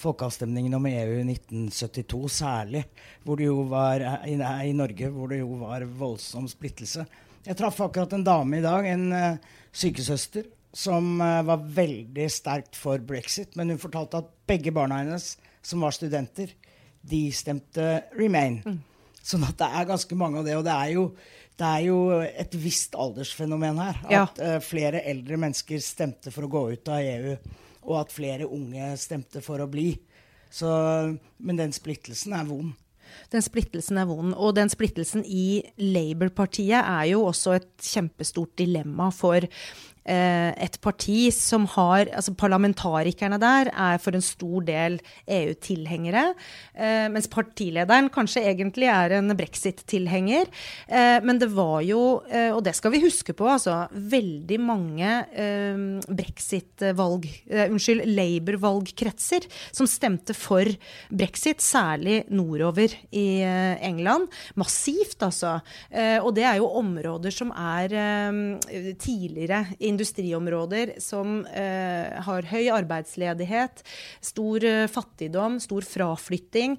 folkeavstemningen 0.02 0.76
om 0.76 0.86
EU 0.90 1.14
i 1.16 1.24
1972 1.32 2.20
særlig. 2.28 2.84
Hvor 3.24 3.40
det 3.40 3.48
jo 3.48 3.64
var 3.70 4.04
i, 4.28 4.36
i 4.36 4.74
Norge 4.76 5.08
hvor 5.14 5.32
det 5.32 5.40
jo 5.40 5.56
var 5.62 5.86
voldsom 5.86 6.48
splittelse. 6.50 7.06
Jeg 7.42 7.58
traff 7.58 7.80
akkurat 7.82 8.12
en 8.14 8.26
dame 8.26 8.60
i 8.60 8.62
dag, 8.62 8.86
en 8.86 9.08
uh, 9.16 9.56
sykesøster, 9.74 10.46
som 10.72 11.16
uh, 11.18 11.40
var 11.48 11.64
veldig 11.80 12.28
sterkt 12.30 12.78
for 12.78 13.02
brexit. 13.02 13.56
Men 13.56 13.72
hun 13.72 13.80
fortalte 13.82 14.20
at 14.20 14.30
begge 14.46 14.70
barna 14.76 15.00
hennes, 15.00 15.34
som 15.64 15.82
var 15.82 15.96
studenter, 15.96 16.52
de 17.02 17.24
stemte 17.34 18.04
remain. 18.14 18.60
Sånn 19.22 19.46
at 19.46 19.58
det 19.58 19.68
er 19.70 19.88
ganske 19.88 20.18
mange 20.18 20.38
av 20.38 20.46
det. 20.46 20.54
Og 20.58 20.64
det 20.66 20.74
er 20.74 20.94
jo, 20.94 21.08
det 21.60 21.68
er 21.68 21.82
jo 21.86 21.96
et 22.24 22.54
visst 22.58 22.94
aldersfenomen 22.98 23.78
her. 23.78 23.98
At 24.04 24.10
Ja. 24.10 24.26
eh, 24.56 24.60
flere 24.64 25.02
eldre 25.04 25.36
mennesker 25.36 25.78
stemte 25.84 26.32
for 26.32 26.42
å 26.46 26.50
gå 26.50 26.72
ut 26.72 26.88
av 26.88 27.00
EU, 27.00 27.36
og 27.84 28.00
at 28.00 28.12
flere 28.12 28.48
unge 28.48 28.96
stemte 28.98 29.42
for 29.42 29.58
å 29.58 29.68
bli. 29.70 29.98
Så, 30.50 30.68
men 31.40 31.56
den 31.56 31.72
splittelsen 31.72 32.32
er 32.36 32.44
vond. 32.44 32.72
Den 33.32 33.42
splittelsen 33.44 33.98
er 33.98 34.06
vond. 34.08 34.34
Og 34.34 34.54
den 34.56 34.68
splittelsen 34.72 35.24
i 35.26 35.62
Labour-partiet 35.78 36.80
er 36.84 37.06
jo 37.12 37.24
også 37.28 37.54
et 37.56 37.68
kjempestort 37.78 38.54
dilemma 38.56 39.10
for 39.12 39.40
et 40.04 40.78
parti 40.82 41.30
som 41.34 41.66
har 41.76 42.08
Altså 42.12 42.32
parlamentarikerne 42.34 43.38
der 43.40 43.70
er 43.70 44.00
for 44.02 44.16
en 44.16 44.24
stor 44.24 44.64
del 44.66 44.98
EU-tilhengere, 45.30 46.32
eh, 46.74 47.06
mens 47.12 47.28
partilederen 47.30 48.10
kanskje 48.12 48.42
egentlig 48.50 48.88
er 48.90 49.16
en 49.18 49.34
brexit-tilhenger. 49.36 50.50
Eh, 50.88 51.18
men 51.22 51.38
det 51.38 51.50
var 51.54 51.80
jo, 51.86 52.22
eh, 52.30 52.50
og 52.54 52.62
det 52.66 52.74
skal 52.78 52.94
vi 52.94 53.02
huske 53.04 53.34
på, 53.36 53.46
altså 53.48 53.86
veldig 53.92 54.58
mange 54.62 55.10
eh, 55.32 55.82
brexit-valg 56.08 57.28
eh, 57.50 57.68
Unnskyld, 57.68 58.04
Labour-valgkretser 58.10 59.46
som 59.70 59.88
stemte 59.90 60.34
for 60.36 60.66
brexit, 61.10 61.62
særlig 61.62 62.22
nordover 62.32 62.92
i 63.10 63.42
eh, 63.46 63.78
England. 63.86 64.28
Massivt, 64.58 65.20
altså. 65.22 65.58
Eh, 65.90 66.18
og 66.18 66.34
det 66.36 66.46
er 66.48 66.60
jo 66.60 66.70
områder 66.82 67.34
som 67.34 67.52
er 67.54 67.92
tidligere 67.92 69.22
tidligere 69.22 69.66
industriområder 69.92 70.96
som 71.02 71.42
eh, 71.46 72.10
har 72.26 72.48
høy 72.50 72.66
arbeidsledighet, 72.74 73.84
stor 74.24 74.66
eh, 74.66 74.88
fattigdom, 74.90 75.60
stor 75.62 75.86
fraflytting. 75.86 76.78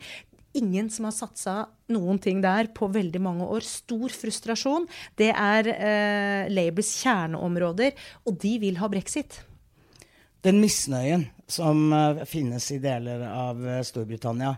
Ingen 0.60 0.92
som 0.94 1.08
har 1.08 1.16
satsa 1.16 1.56
noen 1.94 2.20
ting 2.22 2.42
der 2.44 2.70
på 2.76 2.90
veldig 2.94 3.22
mange 3.24 3.48
år. 3.48 3.66
Stor 3.66 4.14
frustrasjon. 4.14 4.86
Det 5.20 5.32
er 5.32 5.72
eh, 5.74 6.52
Labours 6.54 6.94
kjerneområder, 7.02 7.98
og 8.28 8.38
de 8.44 8.54
vil 8.62 8.80
ha 8.82 8.92
brexit. 8.92 9.42
Den 10.44 10.60
misnøyen 10.62 11.28
som 11.48 11.88
eh, 11.96 12.24
finnes 12.30 12.70
i 12.76 12.80
deler 12.84 13.26
av 13.30 13.62
Storbritannia, 13.88 14.58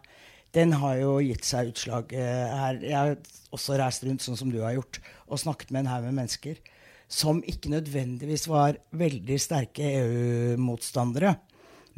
den 0.55 0.71
har 0.79 1.01
jo 1.01 1.17
gitt 1.19 1.43
seg 1.43 1.73
utslag 1.73 2.13
her. 2.15 2.77
Jeg 2.79 2.95
har 2.95 3.17
også 3.55 3.75
reist 3.75 4.05
rundt 4.07 4.23
sånn 4.23 4.39
som 4.39 4.51
du 4.53 4.61
har 4.63 4.77
gjort, 4.77 5.01
og 5.27 5.41
snakket 5.41 5.73
med 5.75 5.83
en 5.83 5.91
haug 5.91 6.05
med 6.07 6.15
mennesker 6.21 6.61
som 7.07 7.41
ikke 7.45 7.71
nødvendigvis 7.73 8.47
var 8.49 8.79
veldig 8.97 9.37
sterke 9.41 9.85
EU-motstandere, 10.01 11.35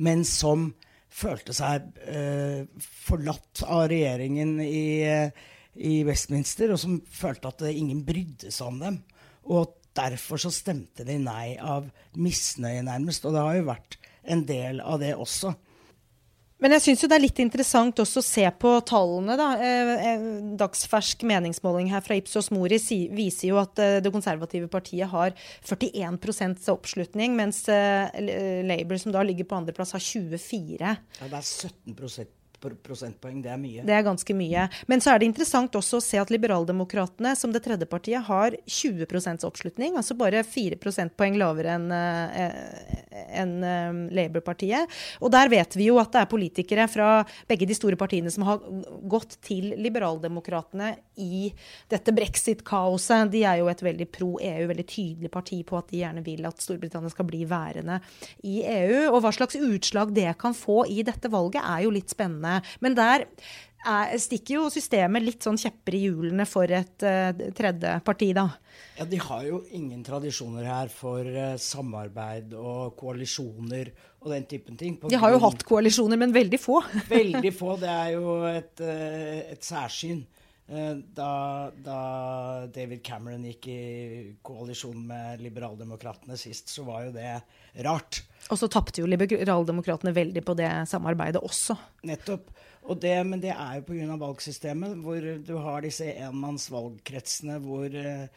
men 0.04 0.26
som 0.28 0.70
følte 1.18 1.56
seg 1.56 1.88
eh, 2.06 2.68
forlatt 2.82 3.64
av 3.66 3.88
regjeringen 3.90 4.58
i, 4.62 5.08
i 5.74 5.94
Westminster, 6.06 6.74
og 6.74 6.82
som 6.82 7.00
følte 7.02 7.54
at 7.54 7.66
ingen 7.72 8.04
brydde 8.06 8.52
seg 8.54 8.74
om 8.74 8.82
dem. 8.84 9.00
Og 9.48 9.78
derfor 9.98 10.42
så 10.42 10.52
stemte 10.54 11.06
de 11.08 11.18
nei 11.22 11.56
av 11.58 11.88
misnøye, 12.20 12.84
nærmest. 12.86 13.26
Og 13.26 13.34
det 13.34 13.46
har 13.48 13.58
jo 13.58 13.70
vært 13.72 13.98
en 14.28 14.44
del 14.48 14.84
av 14.84 15.00
det 15.02 15.16
også. 15.18 15.56
Men 16.64 16.74
jeg 16.74 16.84
syns 16.88 17.04
det 17.06 17.14
er 17.18 17.22
litt 17.22 17.40
interessant 17.42 18.00
også 18.02 18.22
å 18.22 18.26
se 18.26 18.46
på 18.62 18.72
tallene. 18.90 19.36
da. 19.38 19.50
Eh, 19.62 20.24
dagsfersk 20.58 21.22
meningsmåling 21.30 21.92
her 21.94 22.02
fra 22.06 22.18
Ipsos 22.18 22.50
Mori 22.54 22.80
viser 23.14 23.52
jo 23.52 23.60
at 23.62 23.78
eh, 23.84 24.00
det 24.02 24.14
konservative 24.14 24.70
partiet 24.72 25.12
har 25.12 25.36
41% 25.68 26.72
oppslutning, 26.74 27.38
mens 27.38 27.64
eh, 27.70 28.10
Labour, 28.66 28.98
som 29.02 29.14
da 29.14 29.22
ligger 29.26 29.46
på 29.46 29.60
andreplass, 29.60 29.94
har 29.94 30.04
24 30.04 30.96
Ja, 31.22 31.30
det 31.30 31.38
er 31.38 31.46
17 31.46 31.94
prosentpoeng. 32.82 33.42
Det 33.44 33.52
er 33.54 33.60
mye. 33.62 33.84
Det 33.86 33.94
er 33.94 34.06
ganske 34.06 34.34
mye. 34.34 34.68
Men 34.90 35.04
så 35.04 35.14
er 35.14 35.22
det 35.22 35.30
interessant 35.30 35.76
også 35.78 36.00
å 36.00 36.04
se 36.04 36.18
at 36.18 36.32
Liberaldemokratene, 36.34 37.36
som 37.38 37.54
det 37.54 37.62
tredje 37.66 37.88
partiet, 37.90 38.26
har 38.26 38.58
20% 38.66 39.46
oppslutning. 39.48 39.98
Altså 40.00 40.18
bare 40.18 40.42
4 40.42 40.80
prosentpoeng 40.82 41.38
lavere 41.38 41.78
enn 41.78 41.92
eh, 41.94 42.97
enn, 43.38 43.56
eh, 43.64 44.00
Labour-partiet. 44.18 44.92
Og 45.22 45.32
der 45.34 45.52
vet 45.52 45.78
vi 45.78 45.90
jo 45.90 46.00
at 46.02 46.12
det 46.14 46.24
er 46.24 46.32
politikere 46.32 46.88
fra 46.92 47.10
begge 47.50 47.68
de 47.70 47.78
store 47.78 48.00
partiene 48.00 48.32
som 48.34 48.46
har 48.48 48.64
gått 49.10 49.38
til 49.46 49.74
Liberaldemokratene 49.78 50.94
i 51.24 51.52
dette 51.92 52.14
brexit-kaoset. 52.16 53.32
De 53.34 53.44
er 53.48 53.62
jo 53.62 53.70
et 53.72 53.84
veldig 53.86 54.10
pro-EU, 54.14 54.68
veldig 54.72 54.88
tydelig 54.88 55.32
parti 55.34 55.62
på 55.68 55.78
at 55.80 55.92
de 55.92 56.02
gjerne 56.04 56.26
vil 56.26 56.46
at 56.50 56.64
Storbritannia 56.64 57.14
skal 57.14 57.30
bli 57.30 57.44
værende 57.50 58.02
i 58.44 58.60
EU. 58.64 59.14
Og 59.14 59.22
hva 59.24 59.34
slags 59.36 59.60
utslag 59.60 60.14
det 60.18 60.30
kan 60.42 60.56
få 60.58 60.84
i 60.90 61.04
dette 61.08 61.32
valget, 61.32 61.64
er 61.64 61.86
jo 61.86 61.94
litt 61.94 62.14
spennende. 62.14 62.62
Men 62.84 62.98
der 62.98 63.28
er, 63.88 64.14
stikker 64.22 64.60
jo 64.60 64.68
systemet 64.74 65.24
litt 65.24 65.46
sånn 65.46 65.60
kjepper 65.60 65.96
i 65.98 66.04
hjulene 66.06 66.46
for 66.50 66.72
et 66.74 67.06
uh, 67.08 67.32
tredje 67.56 67.94
parti, 68.06 68.32
da. 68.36 68.48
Ja, 68.98 69.08
De 69.10 69.20
har 69.22 69.44
jo 69.48 69.62
ingen 69.76 70.04
tradisjoner 70.06 70.68
her 70.68 70.92
for 70.94 71.26
uh, 71.26 71.56
samarbeid 71.62 72.56
og 72.58 72.98
koalisjoner 73.00 73.92
og 74.22 74.32
den 74.34 74.48
typen 74.50 74.80
ting. 74.80 74.98
De 75.08 75.20
har 75.20 75.34
jo 75.34 75.42
hatt 75.44 75.64
koalisjoner, 75.68 76.20
men 76.20 76.36
veldig 76.36 76.60
få. 76.62 76.82
Veldig 77.12 77.54
få. 77.56 77.78
Det 77.82 77.94
er 77.94 78.16
jo 78.18 78.40
et, 78.50 78.74
uh, 78.84 79.54
et 79.54 79.64
særsyn. 79.64 80.26
Da, 80.68 81.72
da 81.80 82.00
David 82.76 83.00
Cameron 83.00 83.46
gikk 83.48 83.70
i 83.72 83.84
koalisjon 84.44 84.98
med 85.08 85.40
Liberaldemokratene 85.40 86.36
sist, 86.36 86.68
så 86.68 86.84
var 86.84 87.06
jo 87.06 87.14
det 87.16 87.38
rart. 87.88 88.20
Og 88.48 88.60
så 88.60 88.70
tapte 88.72 89.02
jo 89.02 89.10
Liberaldemokratene 89.10 90.14
veldig 90.16 90.44
på 90.46 90.56
det 90.58 90.70
samarbeidet 90.88 91.42
også. 91.44 91.76
Nettopp. 92.08 92.52
Og 92.88 93.00
det, 93.04 93.16
men 93.28 93.42
det 93.44 93.52
er 93.52 93.80
jo 93.80 93.88
pga. 93.90 94.16
valgsystemet, 94.16 94.96
hvor 95.04 95.24
du 95.44 95.56
har 95.60 95.84
disse 95.84 96.08
enmannsvalgkretsene 96.08 97.58
hvor 97.66 97.92
eh, 97.92 98.30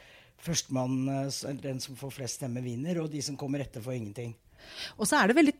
førstemann, 0.42 1.04
eh, 1.06 1.58
den 1.62 1.78
som 1.82 1.98
får 1.98 2.16
flest 2.16 2.40
stemmer, 2.40 2.64
vinner, 2.64 2.98
og 3.02 3.12
de 3.12 3.22
som 3.22 3.38
kommer 3.38 3.62
etter, 3.62 3.84
får 3.84 4.00
ingenting. 4.00 4.34
Og 4.98 5.06
så 5.06 5.20
er 5.20 5.30
det 5.30 5.38
veldig 5.38 5.54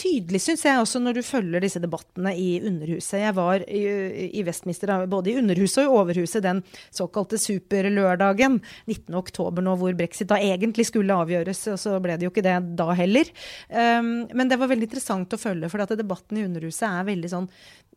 tydelig, 0.00 0.40
syns 0.44 0.64
jeg, 0.66 0.80
også 0.80 1.00
når 1.00 1.18
du 1.18 1.22
følger 1.24 1.64
disse 1.64 1.80
debattene 1.80 2.32
i 2.36 2.58
Underhuset. 2.68 3.18
Jeg 3.22 3.36
var 3.36 3.64
i, 3.64 3.82
i 4.28 4.44
Westminster, 4.46 4.92
både 5.10 5.32
i 5.32 5.36
Underhuset 5.40 5.84
og 5.84 5.86
i 5.86 6.00
Overhuset 6.02 6.44
den 6.44 6.62
såkalte 6.94 7.40
superlørdagen 7.40 8.58
19.10 8.90 9.62
nå, 9.64 9.76
hvor 9.80 9.96
brexit 9.96 10.30
da 10.32 10.40
egentlig 10.42 10.88
skulle 10.90 11.16
avgjøres, 11.16 11.62
og 11.72 11.80
så 11.80 11.96
ble 12.04 12.18
det 12.18 12.28
jo 12.28 12.32
ikke 12.34 12.44
det 12.44 12.58
da 12.78 12.90
heller. 12.98 13.32
Um, 13.70 14.12
men 14.36 14.52
det 14.52 14.60
var 14.60 14.70
veldig 14.72 14.90
interessant 14.90 15.32
å 15.32 15.40
følge, 15.40 15.72
for 15.72 15.84
at 15.84 15.96
debatten 15.96 16.40
i 16.40 16.46
Underhuset 16.46 16.88
er 16.90 17.08
veldig 17.08 17.32
sånn 17.32 17.50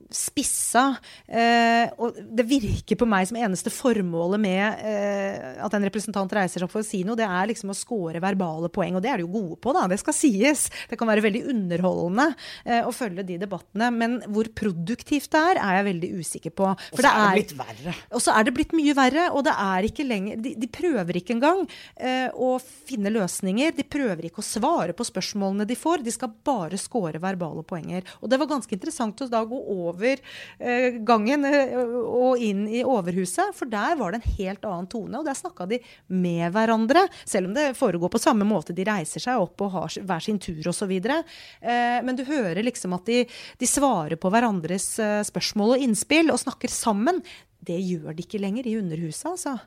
spissa. 0.09 0.95
Eh, 1.27 1.89
og 2.01 2.17
det 2.17 2.45
virker 2.49 2.97
på 2.97 3.07
meg 3.09 3.27
som 3.29 3.37
eneste 3.37 3.71
formålet 3.73 4.41
med 4.41 4.81
eh, 4.81 5.59
at 5.61 5.75
en 5.75 5.85
representant 5.85 6.33
reiser 6.33 6.59
seg 6.59 6.65
opp 6.65 6.73
for 6.73 6.83
å 6.83 6.87
si 6.87 7.03
noe, 7.05 7.17
det 7.19 7.27
er 7.27 7.49
liksom 7.51 7.73
å 7.73 7.77
score 7.77 8.21
verbale 8.23 8.71
poeng. 8.73 8.97
Og 8.97 9.05
det 9.05 9.11
er 9.11 9.21
de 9.21 9.27
jo 9.27 9.33
gode 9.35 9.59
på, 9.61 9.73
da. 9.77 9.85
Det 9.91 9.99
skal 10.01 10.17
sies. 10.17 10.65
Det 10.89 10.97
kan 10.99 11.09
være 11.09 11.23
veldig 11.27 11.43
underholdende 11.53 12.27
eh, 12.65 12.81
å 12.81 12.93
følge 12.95 13.25
de 13.27 13.37
debattene. 13.43 13.91
Men 13.93 14.17
hvor 14.33 14.49
produktivt 14.57 15.29
det 15.35 15.43
er, 15.51 15.61
er 15.61 15.79
jeg 15.79 15.87
veldig 15.91 16.11
usikker 16.17 16.55
på. 16.57 16.71
Og 16.73 17.03
så 17.03 17.13
er 17.13 17.19
det 17.21 17.37
blitt 17.37 17.55
verre. 17.59 17.95
og 18.09 18.25
så 18.25 18.35
er 18.35 18.47
det 18.47 18.55
blitt 18.57 18.75
mye 18.77 18.97
verre, 18.97 19.27
og 19.29 19.45
det 19.45 19.53
er 19.53 19.89
ikke 19.89 20.07
lenger 20.07 20.39
De, 20.41 20.55
de 20.57 20.69
prøver 20.71 21.19
ikke 21.19 21.35
engang 21.35 21.61
eh, 21.95 22.27
å 22.33 22.55
finne 22.59 23.13
løsninger. 23.13 23.77
De 23.77 23.85
prøver 23.85 24.29
ikke 24.29 24.41
å 24.41 24.49
svare 24.49 24.97
på 24.97 25.05
spørsmålene 25.05 25.69
de 25.69 25.77
får. 25.77 26.01
De 26.05 26.13
skal 26.15 26.33
bare 26.33 26.79
score 26.81 27.21
verbale 27.21 27.61
poenger. 27.67 28.07
Og 28.23 28.31
det 28.31 28.41
var 28.41 28.49
ganske 28.49 28.73
interessant 28.73 29.21
å 29.21 29.29
da 29.29 29.43
gå 29.45 29.59
over 29.59 29.98
eh, 30.07 30.99
gangen 31.05 31.45
eh, 31.47 31.73
og 31.79 32.41
inn 32.43 32.65
i 32.67 32.83
Overhuset, 32.85 33.53
for 33.57 33.69
der 33.71 33.97
var 33.99 34.13
det 34.13 34.21
en 34.21 34.37
helt 34.39 34.67
annen 34.67 34.89
tone. 34.91 35.19
Og 35.19 35.27
der 35.27 35.37
snakka 35.37 35.67
de 35.69 35.81
med 36.07 36.53
hverandre, 36.55 37.05
selv 37.23 37.49
om 37.49 37.57
det 37.57 37.73
foregår 37.79 38.13
på 38.13 38.21
samme 38.21 38.47
måte. 38.47 38.75
De 38.75 38.87
reiser 38.87 39.23
seg 39.23 39.41
opp 39.41 39.65
og 39.65 39.73
har 39.75 39.97
hver 40.11 40.25
sin 40.25 40.39
tur 40.41 40.71
osv. 40.71 40.93
Eh, 40.95 41.99
men 42.05 42.19
du 42.19 42.25
hører 42.27 42.63
liksom 42.65 42.95
at 42.97 43.09
de, 43.09 43.23
de 43.59 43.69
svarer 43.69 44.19
på 44.19 44.31
hverandres 44.33 44.91
spørsmål 45.29 45.75
og 45.75 45.89
innspill 45.89 46.31
og 46.33 46.41
snakker 46.41 46.71
sammen. 46.71 47.23
Det 47.59 47.77
gjør 47.77 48.13
de 48.15 48.23
ikke 48.23 48.41
lenger 48.41 48.69
i 48.69 48.77
Underhuset, 48.79 49.27
altså. 49.33 49.57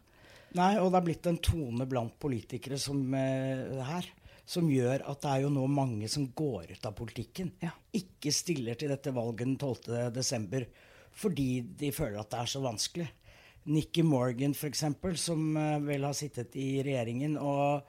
Nei, 0.56 0.72
og 0.80 0.90
det 0.92 0.98
er 0.98 1.06
blitt 1.06 1.28
en 1.30 1.38
tone 1.40 1.86
blant 1.88 2.12
politikere 2.20 2.78
som, 2.80 2.98
eh, 3.14 3.80
her 3.88 4.08
som 4.44 4.68
gjør 4.70 5.04
at 5.08 5.22
det 5.22 5.32
er 5.32 5.44
jo 5.44 5.52
nå 5.54 5.66
mange 5.70 6.08
som 6.10 6.26
går 6.36 6.72
ut 6.74 6.86
av 6.88 6.94
politikken. 6.98 7.52
Ja. 7.62 7.72
Ikke 7.94 8.32
stiller 8.34 8.78
til 8.78 8.92
dette 8.92 9.14
valget 9.14 9.46
den 9.46 9.58
12. 9.58 10.10
desember 10.14 10.66
fordi 11.12 11.60
de 11.78 11.90
føler 11.92 12.22
at 12.22 12.30
det 12.32 12.38
er 12.40 12.48
så 12.48 12.62
vanskelig. 12.64 13.08
Nikki 13.68 14.02
Morgan, 14.02 14.54
f.eks., 14.56 14.84
som 15.20 15.56
eh, 15.60 15.82
vel 15.84 16.06
har 16.08 16.16
sittet 16.16 16.56
i 16.58 16.80
regjeringen, 16.82 17.36
og 17.38 17.84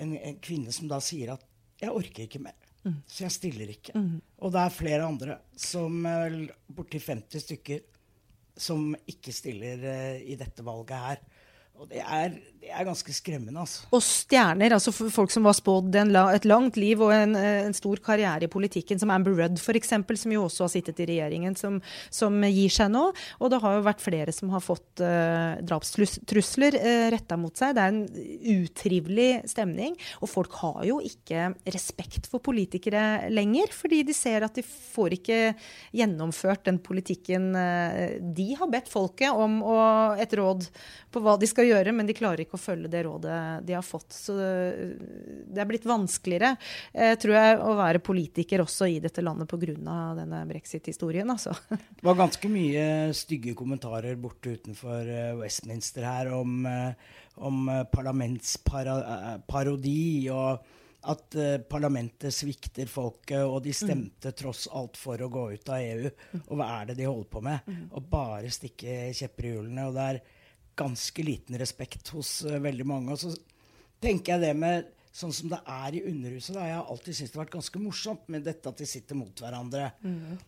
en, 0.00 0.14
en 0.16 0.38
kvinne 0.42 0.72
som 0.74 0.88
da 0.90 0.98
sier 1.04 1.34
at 1.36 1.44
'jeg 1.78 1.92
orker 1.94 2.24
ikke 2.24 2.40
mer'. 2.42 2.64
Så 3.06 3.26
jeg 3.26 3.34
stiller 3.34 3.70
ikke. 3.70 3.92
Og 4.40 4.52
det 4.54 4.60
er 4.62 4.74
flere 4.74 5.06
andre, 5.06 5.38
som 5.56 6.06
eh, 6.06 6.48
borti 6.72 7.00
50 7.02 7.44
stykker, 7.44 7.84
som 8.58 8.94
ikke 9.06 9.32
stiller 9.34 9.84
uh, 9.84 10.16
i 10.18 10.34
dette 10.34 10.64
valget 10.66 10.98
her. 10.98 11.20
Og 11.78 11.86
det 11.92 12.00
er, 12.02 12.32
det 12.58 12.72
er 12.74 12.86
ganske 12.88 13.12
skremmende, 13.14 13.60
altså. 13.62 13.84
Og 13.94 14.00
stjerner, 14.02 14.72
altså 14.74 14.90
folk 14.90 15.30
som 15.30 15.44
var 15.46 15.54
spådd 15.54 15.94
et 15.94 16.46
langt 16.50 16.74
liv 16.80 16.98
og 17.06 17.12
en, 17.14 17.36
eh, 17.38 17.60
en 17.68 17.76
stor 17.76 18.00
karriere 18.02 18.48
i 18.48 18.50
politikken, 18.50 18.98
som 18.98 19.12
Amber 19.14 19.36
Rudd 19.38 19.60
f.eks., 19.62 19.94
som 19.94 20.34
jo 20.34 20.42
også 20.48 20.66
har 20.66 20.72
sittet 20.72 20.98
i 21.04 21.06
regjeringen, 21.12 21.54
som, 21.54 21.76
som 22.10 22.34
gir 22.42 22.74
seg 22.74 22.90
nå. 22.90 23.04
Og 23.38 23.52
det 23.52 23.60
har 23.62 23.76
jo 23.76 23.84
vært 23.86 24.02
flere 24.02 24.34
som 24.34 24.50
har 24.50 24.64
fått 24.64 25.04
uh, 25.04 25.54
drapstrusler 25.62 26.80
uh, 26.82 27.04
retta 27.14 27.38
mot 27.38 27.54
seg. 27.54 27.76
Det 27.78 27.84
er 27.84 27.94
en 27.94 28.58
utrivelig 28.58 29.28
stemning. 29.54 29.94
Og 30.18 30.32
folk 30.32 30.58
har 30.64 30.82
jo 30.88 30.98
ikke 30.98 31.52
respekt 31.70 32.26
for 32.26 32.42
politikere 32.42 33.30
lenger, 33.30 33.70
fordi 33.70 34.02
de 34.08 34.18
ser 34.18 34.48
at 34.48 34.58
de 34.58 34.66
får 34.66 35.20
ikke 35.20 35.40
gjennomført 35.94 36.66
den 36.66 36.82
politikken 36.82 37.52
uh, 37.54 38.18
de 38.18 38.50
har 38.58 38.74
bedt 38.74 38.90
folket 38.90 39.30
om 39.30 39.60
å, 39.62 39.78
et 40.18 40.34
råd 40.34 40.66
på 41.14 41.22
hva 41.22 41.38
de 41.38 41.46
skal 41.46 41.64
gjøre, 41.64 41.67
men 41.92 42.06
de 42.08 42.14
klarer 42.16 42.40
ikke 42.44 42.56
å 42.58 42.60
følge 42.60 42.88
det 42.92 43.02
rådet 43.06 43.38
de 43.66 43.72
har 43.76 43.86
fått. 43.86 44.12
Så 44.14 44.36
det, 44.38 44.52
det 45.48 45.60
er 45.62 45.68
blitt 45.68 45.86
vanskeligere, 45.88 46.56
eh, 46.92 47.14
tror 47.20 47.34
jeg, 47.36 47.58
å 47.62 47.74
være 47.78 47.98
politiker 48.04 48.60
også 48.64 48.84
i 48.90 49.00
dette 49.04 49.22
landet 49.24 49.48
pga. 49.50 49.66
denne 50.18 50.40
brexit-historien. 50.48 51.30
Altså. 51.30 51.52
Det 51.98 52.06
var 52.06 52.16
ganske 52.18 52.48
mye 52.52 53.12
stygge 53.16 53.54
kommentarer 53.58 54.16
borte 54.20 54.48
utenfor 54.58 55.08
eh, 55.08 55.36
Westminster 55.38 56.02
her 56.06 56.26
om, 56.36 56.66
eh, 56.66 56.92
om 57.44 57.68
eh, 57.68 57.84
parlamentsparodi 57.92 60.30
og 60.34 60.58
at 61.08 61.34
eh, 61.38 61.60
parlamentet 61.70 62.34
svikter 62.34 62.86
folket, 62.90 63.44
og 63.46 63.62
de 63.64 63.72
stemte 63.76 64.32
tross 64.36 64.68
alt 64.74 64.96
for 64.98 65.22
å 65.22 65.28
gå 65.30 65.52
ut 65.54 65.68
av 65.70 65.78
EU. 65.78 66.10
Og 66.48 66.56
hva 66.58 66.66
er 66.80 66.86
det 66.90 66.96
de 66.98 67.06
holder 67.06 67.30
på 67.30 67.40
med? 67.44 67.58
Å 67.94 68.00
bare 68.02 68.50
stikke 68.52 69.14
kjepper 69.16 69.44
i 69.46 69.52
hjulene. 69.54 69.86
Og 69.88 69.94
det 69.96 70.04
er 70.10 70.18
ganske 70.78 71.24
liten 71.26 71.58
respekt 71.60 72.12
hos 72.14 72.38
uh, 72.46 72.58
veldig 72.62 72.86
mange. 72.88 73.16
Og 73.16 73.20
så 73.20 73.34
tenker 74.02 74.36
jeg 74.36 74.46
det 74.46 74.54
med 74.58 74.94
sånn 75.18 75.34
som 75.34 75.50
det 75.50 75.58
er 75.66 75.98
i 75.98 76.04
Underhuset. 76.06 76.54
da, 76.54 76.66
Jeg 76.68 76.78
har 76.78 76.90
alltid 76.92 77.16
syntes 77.16 77.32
det 77.32 77.38
har 77.38 77.44
vært 77.44 77.56
ganske 77.56 77.82
morsomt 77.82 78.28
med 78.30 78.44
dette 78.46 78.70
at 78.70 78.78
de 78.78 78.86
sitter 78.86 79.18
mot 79.18 79.42
hverandre. 79.42 79.90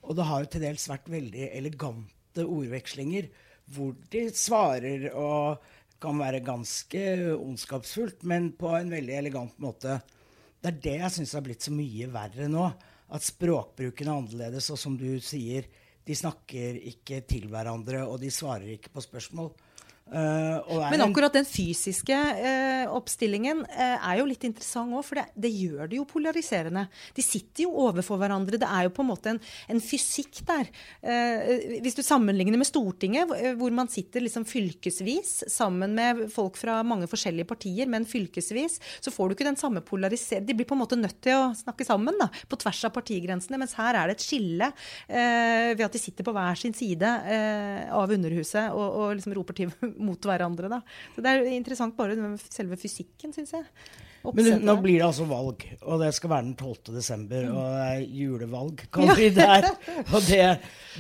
Og 0.06 0.14
det 0.16 0.26
har 0.28 0.44
jo 0.44 0.50
til 0.52 0.64
dels 0.66 0.88
vært 0.90 1.10
veldig 1.10 1.48
elegante 1.58 2.44
ordvekslinger 2.46 3.30
hvor 3.70 3.94
de 4.10 4.24
svarer 4.34 5.10
og 5.14 5.60
kan 6.00 6.16
være 6.18 6.40
ganske 6.42 7.02
ondskapsfullt, 7.36 8.24
men 8.24 8.52
på 8.58 8.72
en 8.74 8.90
veldig 8.90 9.16
elegant 9.18 9.58
måte. 9.60 9.98
Det 10.60 10.70
er 10.70 10.80
det 10.86 10.96
jeg 11.02 11.14
syns 11.16 11.34
har 11.36 11.44
blitt 11.44 11.66
så 11.66 11.74
mye 11.74 12.08
verre 12.12 12.48
nå. 12.50 12.64
At 13.10 13.26
språkbruken 13.26 14.08
er 14.08 14.16
annerledes, 14.16 14.70
og 14.72 14.78
som 14.80 14.96
du 14.96 15.18
sier, 15.24 15.66
de 16.06 16.16
snakker 16.16 16.78
ikke 16.92 17.20
til 17.28 17.48
hverandre, 17.50 18.04
og 18.06 18.20
de 18.22 18.30
svarer 18.32 18.76
ikke 18.76 18.92
på 18.94 19.02
spørsmål. 19.04 19.50
Eh, 20.10 20.90
Men 20.90 21.04
akkurat 21.04 21.32
den 21.36 21.44
fysiske 21.46 22.16
eh, 22.16 22.86
oppstillingen 22.90 23.60
eh, 23.70 23.94
er 24.10 24.18
jo 24.18 24.26
litt 24.26 24.42
interessant 24.48 24.90
òg, 24.96 25.04
for 25.06 25.20
det, 25.20 25.26
det 25.38 25.50
gjør 25.54 25.86
det 25.90 26.00
jo 26.00 26.06
polariserende. 26.10 26.86
De 27.14 27.22
sitter 27.22 27.66
jo 27.68 27.74
overfor 27.84 28.18
hverandre. 28.18 28.58
Det 28.58 28.66
er 28.66 28.88
jo 28.88 28.92
på 28.96 29.04
en 29.04 29.10
måte 29.12 29.30
en, 29.34 29.40
en 29.70 29.82
fysikk 29.82 30.40
der. 30.48 30.70
Hvis 31.84 31.94
du 31.98 32.02
sammenligner 32.02 32.58
med 32.58 32.66
Stortinget, 32.68 33.30
hvor- 33.58 33.70
man 33.70 33.88
sitter 33.88 34.20
liksom 34.24 34.42
fylkesvis 34.50 35.44
sammen 35.48 35.94
med 35.94 36.24
folk 36.34 36.56
fra 36.58 36.80
mange 36.82 37.06
forskjellige 37.08 37.46
partier, 37.46 37.86
men 37.86 38.04
fylkesvis, 38.08 38.80
så 39.00 39.12
får 39.14 39.30
du 39.30 39.34
ikke 39.36 39.46
den 39.46 39.58
samme 39.60 39.78
polariseringen. 39.86 40.48
De 40.48 40.56
blir 40.58 40.66
på 40.66 40.74
en 40.74 40.82
måte 40.82 40.98
nødt 40.98 41.20
til 41.22 41.36
å 41.38 41.52
snakke 41.54 41.86
sammen 41.86 42.18
da, 42.18 42.26
på 42.50 42.58
tvers 42.58 42.82
av 42.88 42.94
partigrensene, 42.96 43.60
mens 43.62 43.76
her 43.78 43.94
er 44.00 44.10
det 44.10 44.18
et 44.18 44.26
skille 44.26 44.72
ved 45.06 45.84
at 45.86 45.94
de 45.94 46.02
sitter 46.02 46.26
på 46.26 46.34
hver 46.34 46.58
sin 46.58 46.74
side 46.76 47.14
av 47.94 48.10
Underhuset 48.10 48.74
og, 48.74 48.88
og 49.04 49.14
liksom 49.20 49.36
roper 49.38 49.60
til 49.60 49.70
mot 50.02 50.30
hverandre. 50.30 50.70
Da. 50.72 50.80
Så 51.14 51.24
det 51.24 51.32
er 51.32 51.50
interessant 51.54 51.96
bare 51.98 52.16
med 52.18 52.40
selve 52.50 52.78
fysikken, 52.80 53.34
syns 53.36 53.54
jeg. 53.56 53.66
Men 54.20 54.32
Oppsettet 54.34 54.64
nå 54.68 54.74
blir 54.84 54.98
det 54.98 55.06
altså 55.06 55.24
valg, 55.28 55.62
og 55.80 56.02
det 56.02 56.10
skal 56.12 56.32
være 56.34 56.46
den 56.50 56.56
12. 56.58 56.92
desember. 56.92 57.46
Og 57.54 57.62
det 57.72 57.86
er 57.86 58.02
julevalg, 58.18 58.84
kan 58.92 59.14
de 59.16 59.30
det 59.36 59.48
her. 59.52 59.68
Og 60.02 60.20
det, 60.28 60.44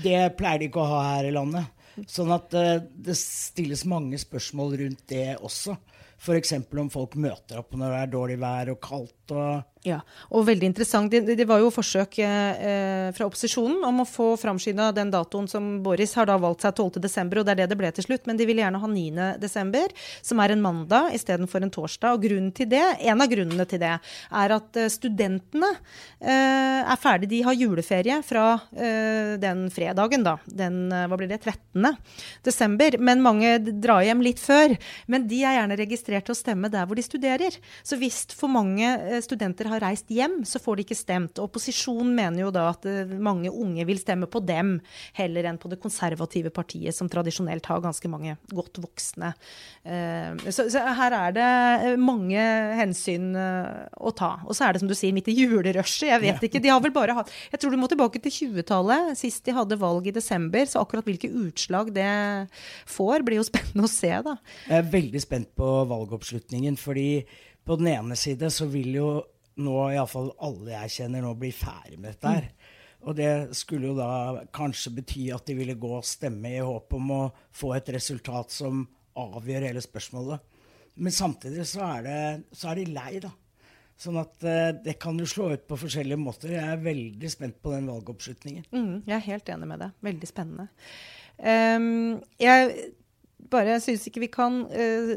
det 0.04 0.22
pleier 0.38 0.62
de 0.62 0.70
ikke 0.70 0.84
å 0.84 0.90
ha 0.94 1.02
her 1.10 1.28
i 1.28 1.34
landet. 1.36 1.76
Sånn 2.08 2.30
at 2.32 2.54
uh, 2.56 2.78
det 2.80 3.16
stilles 3.18 3.82
mange 3.88 4.20
spørsmål 4.20 4.78
rundt 4.84 5.04
det 5.12 5.34
også. 5.36 5.76
F.eks. 6.20 6.54
om 6.80 6.88
folk 6.92 7.16
møter 7.20 7.60
opp 7.60 7.76
når 7.76 7.92
det 7.92 8.00
er 8.00 8.14
dårlig 8.14 8.38
vær 8.40 8.72
og 8.72 8.80
kaldt. 8.84 9.34
og 9.34 9.69
Ja, 9.80 10.02
og 10.28 10.44
veldig 10.44 10.68
interessant. 10.68 11.08
Det, 11.08 11.38
det 11.38 11.46
var 11.48 11.62
jo 11.62 11.70
forsøk 11.72 12.18
eh, 12.20 13.06
fra 13.16 13.24
opposisjonen 13.24 13.78
om 13.88 14.02
å 14.02 14.04
få 14.04 14.34
framskynda 14.36 14.90
den 14.92 15.08
datoen 15.08 15.46
som 15.48 15.70
Boris 15.80 16.12
har 16.18 16.26
da 16.28 16.34
valgt 16.36 16.66
seg 16.66 16.74
12.12., 16.76 17.38
og 17.40 17.46
det 17.48 17.54
er 17.54 17.60
det 17.62 17.68
det 17.70 17.78
ble 17.80 17.92
til 17.96 18.04
slutt. 18.04 18.28
Men 18.28 18.36
de 18.36 18.44
ville 18.44 18.60
gjerne 18.60 18.80
ha 18.82 18.90
9.12., 18.92 19.94
som 20.28 20.42
er 20.44 20.52
en 20.52 20.60
mandag 20.60 21.14
istedenfor 21.16 21.64
en 21.64 21.72
torsdag. 21.72 22.18
Og 22.18 22.26
grunnen 22.26 22.50
til 22.52 22.68
det, 22.68 22.82
en 23.08 23.24
av 23.24 23.30
grunnene 23.32 23.64
til 23.70 23.80
det 23.80 23.94
er 23.96 24.54
at 24.58 24.80
eh, 24.82 24.90
studentene 24.92 25.72
eh, 25.72 26.84
er 26.84 27.00
ferdig. 27.00 27.30
De 27.32 27.40
har 27.48 27.56
juleferie 27.56 28.20
fra 28.26 28.44
eh, 28.76 29.32
den 29.40 29.64
fredagen, 29.72 30.28
da. 30.28 30.36
Den, 30.44 30.92
eh, 30.92 31.06
hva 31.08 31.16
blir 31.22 31.32
det, 31.32 31.40
13. 31.40 31.88
desember. 32.44 32.98
Men 33.00 33.24
mange 33.24 33.56
drar 33.70 34.04
hjem 34.04 34.28
litt 34.28 34.44
før. 34.44 34.76
Men 35.08 35.24
de 35.32 35.40
er 35.40 35.56
gjerne 35.56 35.80
registrert 35.80 36.28
til 36.28 36.36
å 36.36 36.40
stemme 36.42 36.68
der 36.68 36.84
hvor 36.84 37.00
de 37.00 37.08
studerer. 37.08 37.56
Så 37.80 37.96
hvis 37.96 38.26
for 38.36 38.52
mange 38.52 38.84
eh, 38.84 39.24
studenter 39.24 39.69
har 39.70 39.82
reist 39.84 40.10
hjem, 40.12 40.40
så 40.48 40.60
får 40.62 40.78
de 40.78 40.84
ikke 40.86 40.98
stemt. 40.98 41.40
Opposisjonen 41.42 42.12
mener 42.16 42.44
jo 42.44 42.50
da 42.54 42.68
at 42.72 42.86
eh, 42.88 43.10
mange 43.22 43.50
unge 43.50 43.86
vil 43.88 44.00
stemme 44.00 44.28
på 44.30 44.42
dem 44.44 44.76
heller 45.18 45.48
enn 45.50 45.58
på 45.60 45.70
det 45.72 45.80
konservative 45.82 46.52
partiet, 46.54 46.94
som 46.96 47.08
tradisjonelt 47.10 47.66
har 47.70 47.82
ganske 47.84 48.10
mange 48.12 48.36
godt 48.52 48.80
voksne. 48.82 49.32
Eh, 49.84 50.36
Så, 50.50 50.68
så 50.72 50.82
her 50.98 51.16
er 51.16 51.36
det 51.36 51.48
eh, 51.90 51.96
mange 52.00 52.40
hensyn 52.80 53.30
å 53.34 54.10
ta. 54.16 54.32
Og 54.46 54.56
så 54.56 54.66
er 54.66 54.74
det 54.74 54.82
som 54.82 54.90
du 54.90 54.96
sier, 54.98 55.14
midt 55.16 55.30
i 55.30 55.36
julerushet. 55.38 56.10
Jeg 56.10 56.22
vet 56.22 56.46
ikke. 56.48 56.62
De 56.62 56.72
har 56.72 56.80
vel 56.82 56.94
bare 56.94 57.14
hatt 57.16 57.30
Jeg 57.52 57.60
tror 57.62 57.74
du 57.74 57.78
må 57.80 57.88
tilbake 57.90 58.20
til 58.22 58.34
20-tallet, 58.50 59.14
sist 59.18 59.44
de 59.46 59.54
hadde 59.56 59.78
valg 59.80 60.06
i 60.10 60.14
desember. 60.14 60.66
Så 60.68 60.82
akkurat 60.82 61.06
hvilke 61.06 61.30
utslag 61.30 61.92
det 61.94 62.08
får, 62.90 63.24
blir 63.26 63.40
jo 63.40 63.46
spennende 63.50 63.86
å 63.86 63.92
se, 63.92 64.12
da. 64.26 64.36
Jeg 64.66 64.82
er 64.82 64.90
veldig 64.94 65.22
spent 65.22 65.52
på 65.58 65.70
valgoppslutningen, 65.90 66.78
fordi 66.80 67.24
på 67.66 67.76
den 67.80 67.90
ene 67.92 68.16
side 68.18 68.48
så 68.52 68.66
vil 68.70 68.94
jo 68.96 69.08
nå 69.60 69.76
iallfall 69.90 70.30
alle 70.46 70.76
jeg 70.76 70.94
kjenner 71.00 71.24
nå 71.24 71.34
blir 71.38 71.56
ferdig 71.56 71.98
med 71.98 72.14
dette 72.14 72.34
her. 72.36 72.46
Og 73.08 73.16
det 73.16 73.32
skulle 73.56 73.90
jo 73.90 73.96
da 73.96 74.44
kanskje 74.52 74.92
bety 74.98 75.26
at 75.32 75.46
de 75.48 75.56
ville 75.56 75.78
gå 75.80 75.92
og 75.98 76.06
stemme 76.06 76.52
i 76.52 76.60
håp 76.60 76.92
om 76.98 77.12
å 77.16 77.20
få 77.56 77.72
et 77.78 77.88
resultat 77.96 78.52
som 78.52 78.84
avgjør 79.20 79.70
hele 79.70 79.82
spørsmålet. 79.84 80.42
Men 81.00 81.14
samtidig 81.14 81.64
så 81.68 81.86
er, 81.86 82.02
det, 82.04 82.18
så 82.56 82.70
er 82.70 82.80
de 82.80 82.90
lei, 82.92 83.14
da. 83.24 83.30
Sånn 84.00 84.16
at 84.20 84.44
eh, 84.48 84.70
det 84.84 84.96
kan 85.00 85.18
jo 85.20 85.28
slå 85.28 85.50
ut 85.52 85.66
på 85.68 85.78
forskjellige 85.80 86.20
måter. 86.20 86.54
Jeg 86.54 86.72
er 86.72 86.84
veldig 86.84 87.30
spent 87.32 87.58
på 87.60 87.72
den 87.74 87.88
valgoppslutningen. 87.88 88.68
Mm, 88.72 88.94
jeg 89.04 89.16
er 89.16 89.26
helt 89.26 89.50
enig 89.52 89.68
med 89.68 89.82
deg. 89.84 89.98
Veldig 90.08 90.28
spennende. 90.28 90.68
Um, 91.40 92.20
jeg 92.40 92.90
bare 93.50 93.78
syns 93.82 94.06
ikke 94.08 94.22
vi 94.24 94.30
kan 94.32 94.60
uh, 94.68 95.12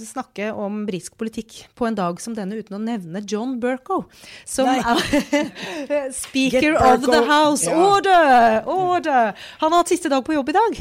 snakke 0.00 0.50
om 0.52 0.82
britisk 0.88 1.16
politikk 1.20 1.60
på 1.78 1.88
en 1.88 1.98
dag 1.98 2.20
som 2.22 2.36
denne 2.36 2.58
uten 2.58 2.78
å 2.78 2.82
nevne 2.82 3.22
John 3.24 3.58
Burko, 3.62 4.02
som 4.48 4.68
Nei. 4.68 4.80
er 4.80 6.10
Speaker 6.24 6.76
of 6.76 7.06
the 7.06 7.22
House. 7.28 7.68
Ja. 7.68 7.76
Order! 7.78 8.62
Order! 8.66 9.34
Han 9.62 9.72
har 9.72 9.84
hatt 9.84 9.92
siste 9.92 10.12
dag 10.12 10.24
på 10.26 10.36
jobb 10.36 10.52
i 10.52 10.58
dag. 10.58 10.80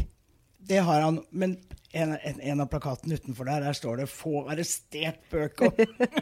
Det 0.69 0.84
har 0.86 1.02
han, 1.02 1.21
men 1.32 1.58
en, 1.91 2.12
en, 2.21 2.41
en 2.41 2.62
av 2.62 2.67
plakatene 2.69 3.17
utenfor 3.17 3.47
der, 3.49 3.63
der 3.65 3.73
står 3.73 4.02
det 4.02 4.10
'Få 4.12 4.43
arrestert 4.52 5.23
Burko'. 5.32 5.71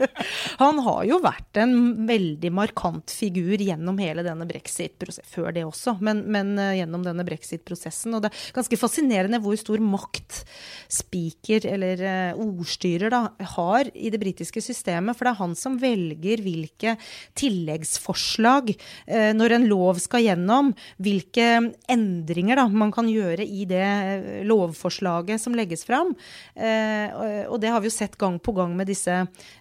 Han 0.64 0.80
har 0.86 1.02
jo 1.10 1.20
vært 1.20 1.60
en 1.60 2.08
veldig 2.08 2.52
markant 2.56 3.12
figur 3.12 3.60
gjennom 3.60 4.00
hele 4.00 4.24
denne 4.24 4.48
brexit-prosessen, 4.48 5.28
før 5.28 5.52
det 5.52 5.66
også, 5.68 5.98
men, 6.00 6.24
men 6.32 6.54
eh, 6.62 6.78
gjennom 6.80 7.04
denne 7.04 7.26
brexit-prosessen. 7.28 8.16
Og 8.16 8.24
det 8.24 8.32
er 8.32 8.46
ganske 8.56 8.80
fascinerende 8.80 9.42
hvor 9.44 9.60
stor 9.60 9.84
makt 9.84 10.40
speaker, 10.88 11.68
eller 11.68 12.00
uh, 12.00 12.40
ordstyrer, 12.40 13.12
da, 13.12 13.22
har 13.58 13.92
i 13.92 14.12
det 14.14 14.22
britiske 14.22 14.64
systemet. 14.64 15.18
For 15.18 15.28
det 15.28 15.34
er 15.34 15.42
han 15.42 15.56
som 15.60 15.76
velger 15.82 16.44
hvilke 16.46 16.96
tilleggsforslag 17.38 18.72
uh, 18.72 19.32
når 19.36 19.58
en 19.58 19.68
lov 19.68 20.00
skal 20.00 20.24
gjennom, 20.30 20.72
hvilke 21.04 21.50
endringer 21.92 22.62
da, 22.62 22.68
man 22.72 22.94
kan 22.96 23.12
gjøre 23.12 23.44
i 23.44 23.68
det 23.68 24.48
lovforslaget 24.48 25.44
som 25.44 25.57
legges 25.58 25.84
fram. 25.88 26.14
Eh, 26.56 27.10
og- 27.48 27.60
det 27.62 27.72
har 27.74 27.82
vi 27.82 27.90
jo 27.90 27.98
sett 27.98 28.18
gang 28.18 28.38
på 28.40 28.54
gang 28.56 28.76
med 28.78 28.88
disse 28.88 29.12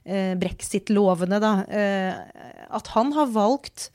eh, 0.04 0.35
brexit-lovene, 0.38 1.40
da. 1.40 1.54
Eh, 1.68 2.14
at 2.70 2.87
han 2.94 3.12
har 3.16 3.26
valgt 3.32 3.90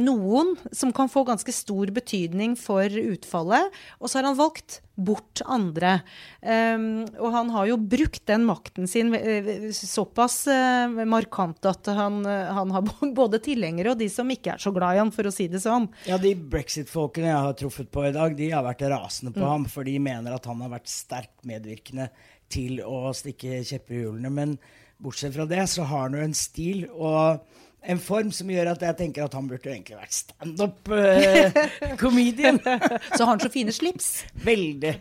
noen 0.00 0.54
som 0.72 0.92
kan 0.96 1.10
få 1.12 1.24
ganske 1.28 1.52
stor 1.52 1.90
betydning 1.92 2.54
for 2.56 2.88
utfallet, 2.88 3.74
og 4.00 4.08
så 4.08 4.20
har 4.20 4.30
han 4.30 4.38
valgt 4.38 4.80
bort 4.98 5.42
andre. 5.46 6.00
Um, 6.42 7.04
og 7.22 7.30
han 7.34 7.52
har 7.54 7.68
jo 7.70 7.76
brukt 7.78 8.24
den 8.28 8.44
makten 8.48 8.88
sin 8.90 9.12
eh, 9.14 9.68
såpass 9.74 10.40
eh, 10.50 11.04
markant 11.08 11.68
at 11.70 11.90
han, 11.94 12.20
eh, 12.26 12.50
han 12.54 12.72
har 12.74 12.88
både 13.20 13.40
tilhengere 13.44 13.94
og 13.94 14.00
de 14.02 14.08
som 14.10 14.30
ikke 14.30 14.56
er 14.56 14.62
så 14.62 14.72
glad 14.74 14.96
i 14.96 15.02
han, 15.02 15.12
for 15.14 15.30
å 15.30 15.34
si 15.34 15.46
det 15.50 15.62
sånn. 15.62 15.86
Ja, 16.08 16.18
De 16.22 16.34
brexit-folkene 16.34 17.30
jeg 17.30 17.46
har 17.46 17.54
truffet 17.60 17.92
på 17.94 18.08
i 18.08 18.14
dag, 18.16 18.34
de 18.38 18.50
har 18.50 18.66
vært 18.66 18.88
rasende 18.90 19.34
på 19.36 19.46
ham, 19.46 19.68
for 19.70 19.86
de 19.86 19.94
mener 20.02 20.34
at 20.34 20.50
han 20.50 20.66
har 20.66 20.74
vært 20.74 20.90
sterkt 20.90 21.46
medvirkende 21.48 22.10
til 22.50 22.82
å 22.82 23.12
stikke 23.14 23.62
kjepper 23.68 23.94
i 23.94 24.02
hjulene. 24.02 24.34
Men 24.34 24.58
bortsett 24.98 25.36
fra 25.36 25.46
det, 25.48 25.62
så 25.70 25.86
har 25.86 26.08
han 26.08 26.18
jo 26.18 26.26
en 26.26 26.36
stil 26.36 26.86
og 26.90 27.44
en 27.86 27.98
form 28.02 28.32
som 28.34 28.48
gjør 28.50 28.72
at 28.72 28.80
jeg 28.82 28.96
tenker 28.98 29.22
at 29.24 29.34
han 29.36 29.46
burde 29.48 29.70
egentlig 29.70 29.96
vært 29.96 30.12
standup-comedian. 30.16 32.58
Så 33.14 33.22
har 33.22 33.30
han 33.30 33.40
så 33.40 33.48
fine 33.52 33.72
slips. 33.72 34.24
Veldig. 34.44 34.94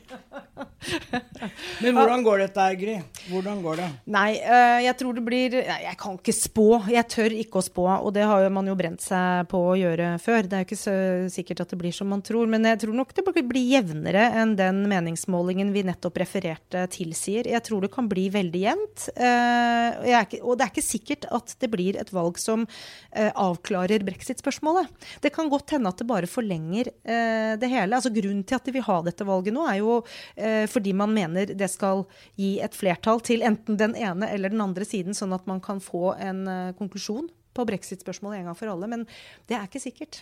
Men 1.81 1.95
hvordan 1.97 2.23
går 2.25 2.37
dette, 2.45 2.75
Gry? 2.79 2.95
Hvordan 3.31 3.61
går 3.65 3.75
det? 3.81 3.87
Nei, 4.13 4.31
uh, 4.45 4.79
jeg 4.85 4.95
tror 4.99 5.13
det 5.17 5.23
blir 5.25 5.49
nei, 5.57 5.79
Jeg 5.87 5.97
kan 5.99 6.13
ikke 6.19 6.35
spå. 6.37 6.67
Jeg 6.93 7.05
tør 7.11 7.31
ikke 7.35 7.59
å 7.59 7.65
spå, 7.65 7.85
og 7.97 8.11
det 8.15 8.25
har 8.29 8.41
man 8.53 8.67
jo 8.69 8.75
brent 8.77 9.01
seg 9.03 9.49
på 9.51 9.57
å 9.71 9.75
gjøre 9.79 10.07
før. 10.23 10.41
Det 10.45 10.55
er 10.55 10.61
jo 10.63 10.67
ikke 10.69 10.85
så 10.85 10.95
sikkert 11.33 11.61
at 11.65 11.71
det 11.73 11.79
blir 11.81 11.93
som 11.95 12.07
man 12.13 12.23
tror, 12.25 12.45
men 12.51 12.61
jeg 12.69 12.77
tror 12.85 12.95
nok 13.01 13.11
det 13.17 13.23
blir 13.47 13.65
jevnere 13.73 14.23
enn 14.37 14.51
den 14.59 14.77
meningsmålingen 14.91 15.69
vi 15.75 15.81
nettopp 15.87 16.15
refererte 16.21 16.79
tilsier. 16.93 17.43
Jeg 17.49 17.61
tror 17.65 17.79
det 17.83 17.91
kan 17.95 18.07
bli 18.11 18.25
veldig 18.33 18.61
jevnt. 18.67 18.97
Uh, 19.17 19.89
jeg 20.05 20.15
er 20.21 20.25
ikke- 20.29 20.43
og 20.45 20.53
det 20.57 20.63
er 20.67 20.71
ikke 20.75 20.91
sikkert 20.93 21.23
at 21.33 21.47
det 21.59 21.69
blir 21.73 21.93
et 21.97 22.11
valg 22.13 22.35
som 22.39 22.66
øh, 22.67 23.31
avklarer 23.31 24.05
brexit-spørsmålet. 24.07 24.91
Det 25.23 25.33
kan 25.35 25.49
godt 25.51 25.75
hende 25.75 25.91
at 25.91 26.01
det 26.01 26.07
bare 26.09 26.29
forlenger 26.29 26.91
eh, 26.91 27.55
det 27.59 27.71
hele. 27.71 27.97
Altså 27.97 28.13
Grunnen 28.13 28.45
til 28.47 28.59
at 28.59 28.67
de 28.67 28.75
vil 28.75 28.85
ha 28.87 28.99
dette 29.05 29.27
valget 29.27 29.55
nå, 29.55 29.65
er 29.69 29.81
jo 29.81 29.99
eh, 30.35 30.65
fordi 30.69 30.93
man 30.97 31.13
mener 31.15 31.53
det 31.57 31.71
skal 31.73 32.05
gi 32.39 32.57
et 32.63 32.77
flertall 32.77 33.23
til 33.25 33.45
enten 33.47 33.79
den 33.79 33.97
ene 33.97 34.29
eller 34.33 34.53
den 34.53 34.63
andre 34.63 34.87
siden, 34.87 35.17
sånn 35.17 35.35
at 35.35 35.47
man 35.49 35.61
kan 35.63 35.81
få 35.83 36.13
en 36.15 36.45
øh, 36.47 36.71
konklusjon 36.79 37.29
på 37.57 37.65
brexit-spørsmålet 37.65 38.41
en 38.41 38.51
gang 38.51 38.57
for 38.57 38.71
alle. 38.71 38.89
Men 38.89 39.05
det 39.49 39.57
er 39.57 39.69
ikke 39.69 39.81
sikkert. 39.81 40.21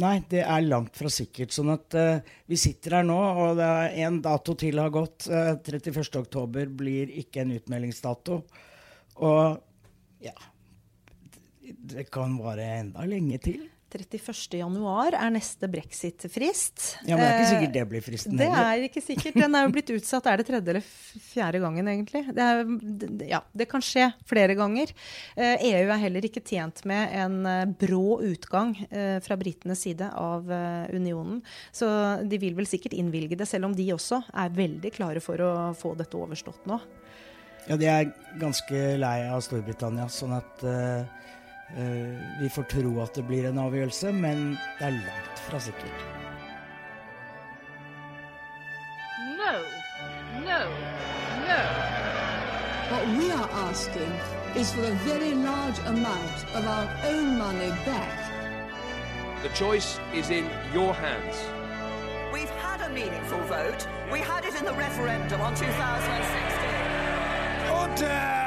Nei, 0.00 0.22
det 0.30 0.40
er 0.40 0.64
langt 0.64 0.96
fra 0.96 1.10
sikkert. 1.12 1.52
Sånn 1.52 1.72
at 1.74 1.96
uh, 1.98 2.30
vi 2.48 2.56
sitter 2.60 2.96
her 2.98 3.04
nå, 3.04 3.16
og 3.16 3.58
det 3.58 3.66
er 3.66 3.98
én 4.06 4.22
dato 4.24 4.54
til 4.56 4.80
har 4.80 4.92
gått. 4.92 5.28
Uh, 5.28 5.52
31.10 5.60 6.72
blir 6.78 7.12
ikke 7.20 7.44
en 7.44 7.52
utmeldingsdato. 7.58 8.38
Og 9.20 9.60
ja 10.24 10.32
Det 11.78 12.08
kan 12.12 12.36
vare 12.40 12.66
enda 12.80 13.06
lenge 13.08 13.38
til. 13.42 13.68
31.1 13.92 15.16
er 15.18 15.32
neste 15.34 15.68
brexit-frist. 15.68 16.84
Ja, 17.04 17.16
Men 17.16 17.20
det 17.20 17.26
er 17.26 17.34
ikke 17.34 17.42
Eh, 17.42 17.50
sikkert 17.50 17.74
det 17.74 17.82
blir 17.90 18.04
fristen 18.04 18.38
heller. 18.38 18.54
Det 18.56 18.64
er 18.64 18.86
ikke 18.88 19.02
sikkert. 19.04 19.34
Den 19.34 19.54
er 19.54 19.66
jo 19.66 19.72
blitt 19.74 19.92
utsatt. 19.92 20.26
Er 20.26 20.40
det 20.40 20.46
tredje 20.48 20.72
eller 20.72 20.86
fjerde 21.20 21.60
gangen, 21.60 21.90
egentlig? 21.92 22.22
Det, 22.32 22.46
er, 22.46 23.28
ja, 23.28 23.42
det 23.52 23.68
kan 23.68 23.84
skje 23.84 24.08
flere 24.24 24.56
ganger. 24.56 24.94
Eh, 25.36 25.66
EU 25.72 25.92
er 25.92 26.00
heller 26.06 26.24
ikke 26.24 26.40
tjent 26.40 26.84
med 26.88 27.12
en 27.12 27.46
eh, 27.46 27.66
brå 27.66 28.22
utgang 28.24 28.72
eh, 28.88 29.18
fra 29.20 29.36
britenes 29.36 29.84
side 29.84 30.08
av 30.08 30.50
eh, 30.50 30.88
unionen. 30.96 31.42
Så 31.72 31.90
de 32.24 32.40
vil 32.40 32.56
vel 32.56 32.66
sikkert 32.70 32.96
innvilge 32.96 33.36
det, 33.36 33.48
selv 33.50 33.68
om 33.68 33.76
de 33.76 33.92
også 33.92 34.22
er 34.32 34.56
veldig 34.56 34.96
klare 34.96 35.20
for 35.20 35.40
å 35.44 35.52
få 35.76 35.92
dette 36.00 36.16
overstått 36.16 36.64
nå. 36.70 36.80
Ja, 37.68 37.76
de 37.78 37.86
er 37.86 38.08
ganske 38.40 38.78
lei 38.98 39.18
av 39.30 39.42
Storbritannia, 39.44 40.08
sånn 40.10 40.34
at 40.34 40.64
eh, 40.66 41.04
eh, 41.04 41.41
vi 42.40 42.48
får 42.48 42.62
tro 42.62 43.02
at 43.02 43.14
det 43.14 43.26
blir 43.26 43.48
en 43.48 43.58
avgjørelse, 43.58 44.12
men 44.12 44.58
det 44.78 44.86
er 44.86 44.98
langt 44.98 45.38
fra 45.46 45.60
sikkert. 45.60 46.04
No, 49.38 49.54
no, 50.44 50.60
no. 51.46 51.60
What 52.92 53.04
we 53.16 53.32
are 53.32 53.48
asking 53.68 54.12
is 54.54 54.72
for 54.72 54.84
a 54.84 54.94
very 55.06 55.34
large 55.34 55.78
amount 55.86 56.44
of 56.54 56.66
our 56.66 56.88
own 57.08 57.38
money 57.38 57.70
back. 57.86 58.18
The 59.42 59.48
choice 59.48 59.98
is 60.14 60.30
in 60.30 60.48
your 60.74 60.94
hands. 60.94 61.36
We've 62.32 62.50
had 62.60 62.80
a 62.82 62.88
meaningful 62.90 63.40
vote. 63.40 63.88
We 64.12 64.20
had 64.20 64.44
it 64.44 64.54
in 64.54 64.64
the 64.64 64.74
referendum 64.74 65.40
on 65.40 65.54
2016. 65.54 67.70
Order! 67.70 68.41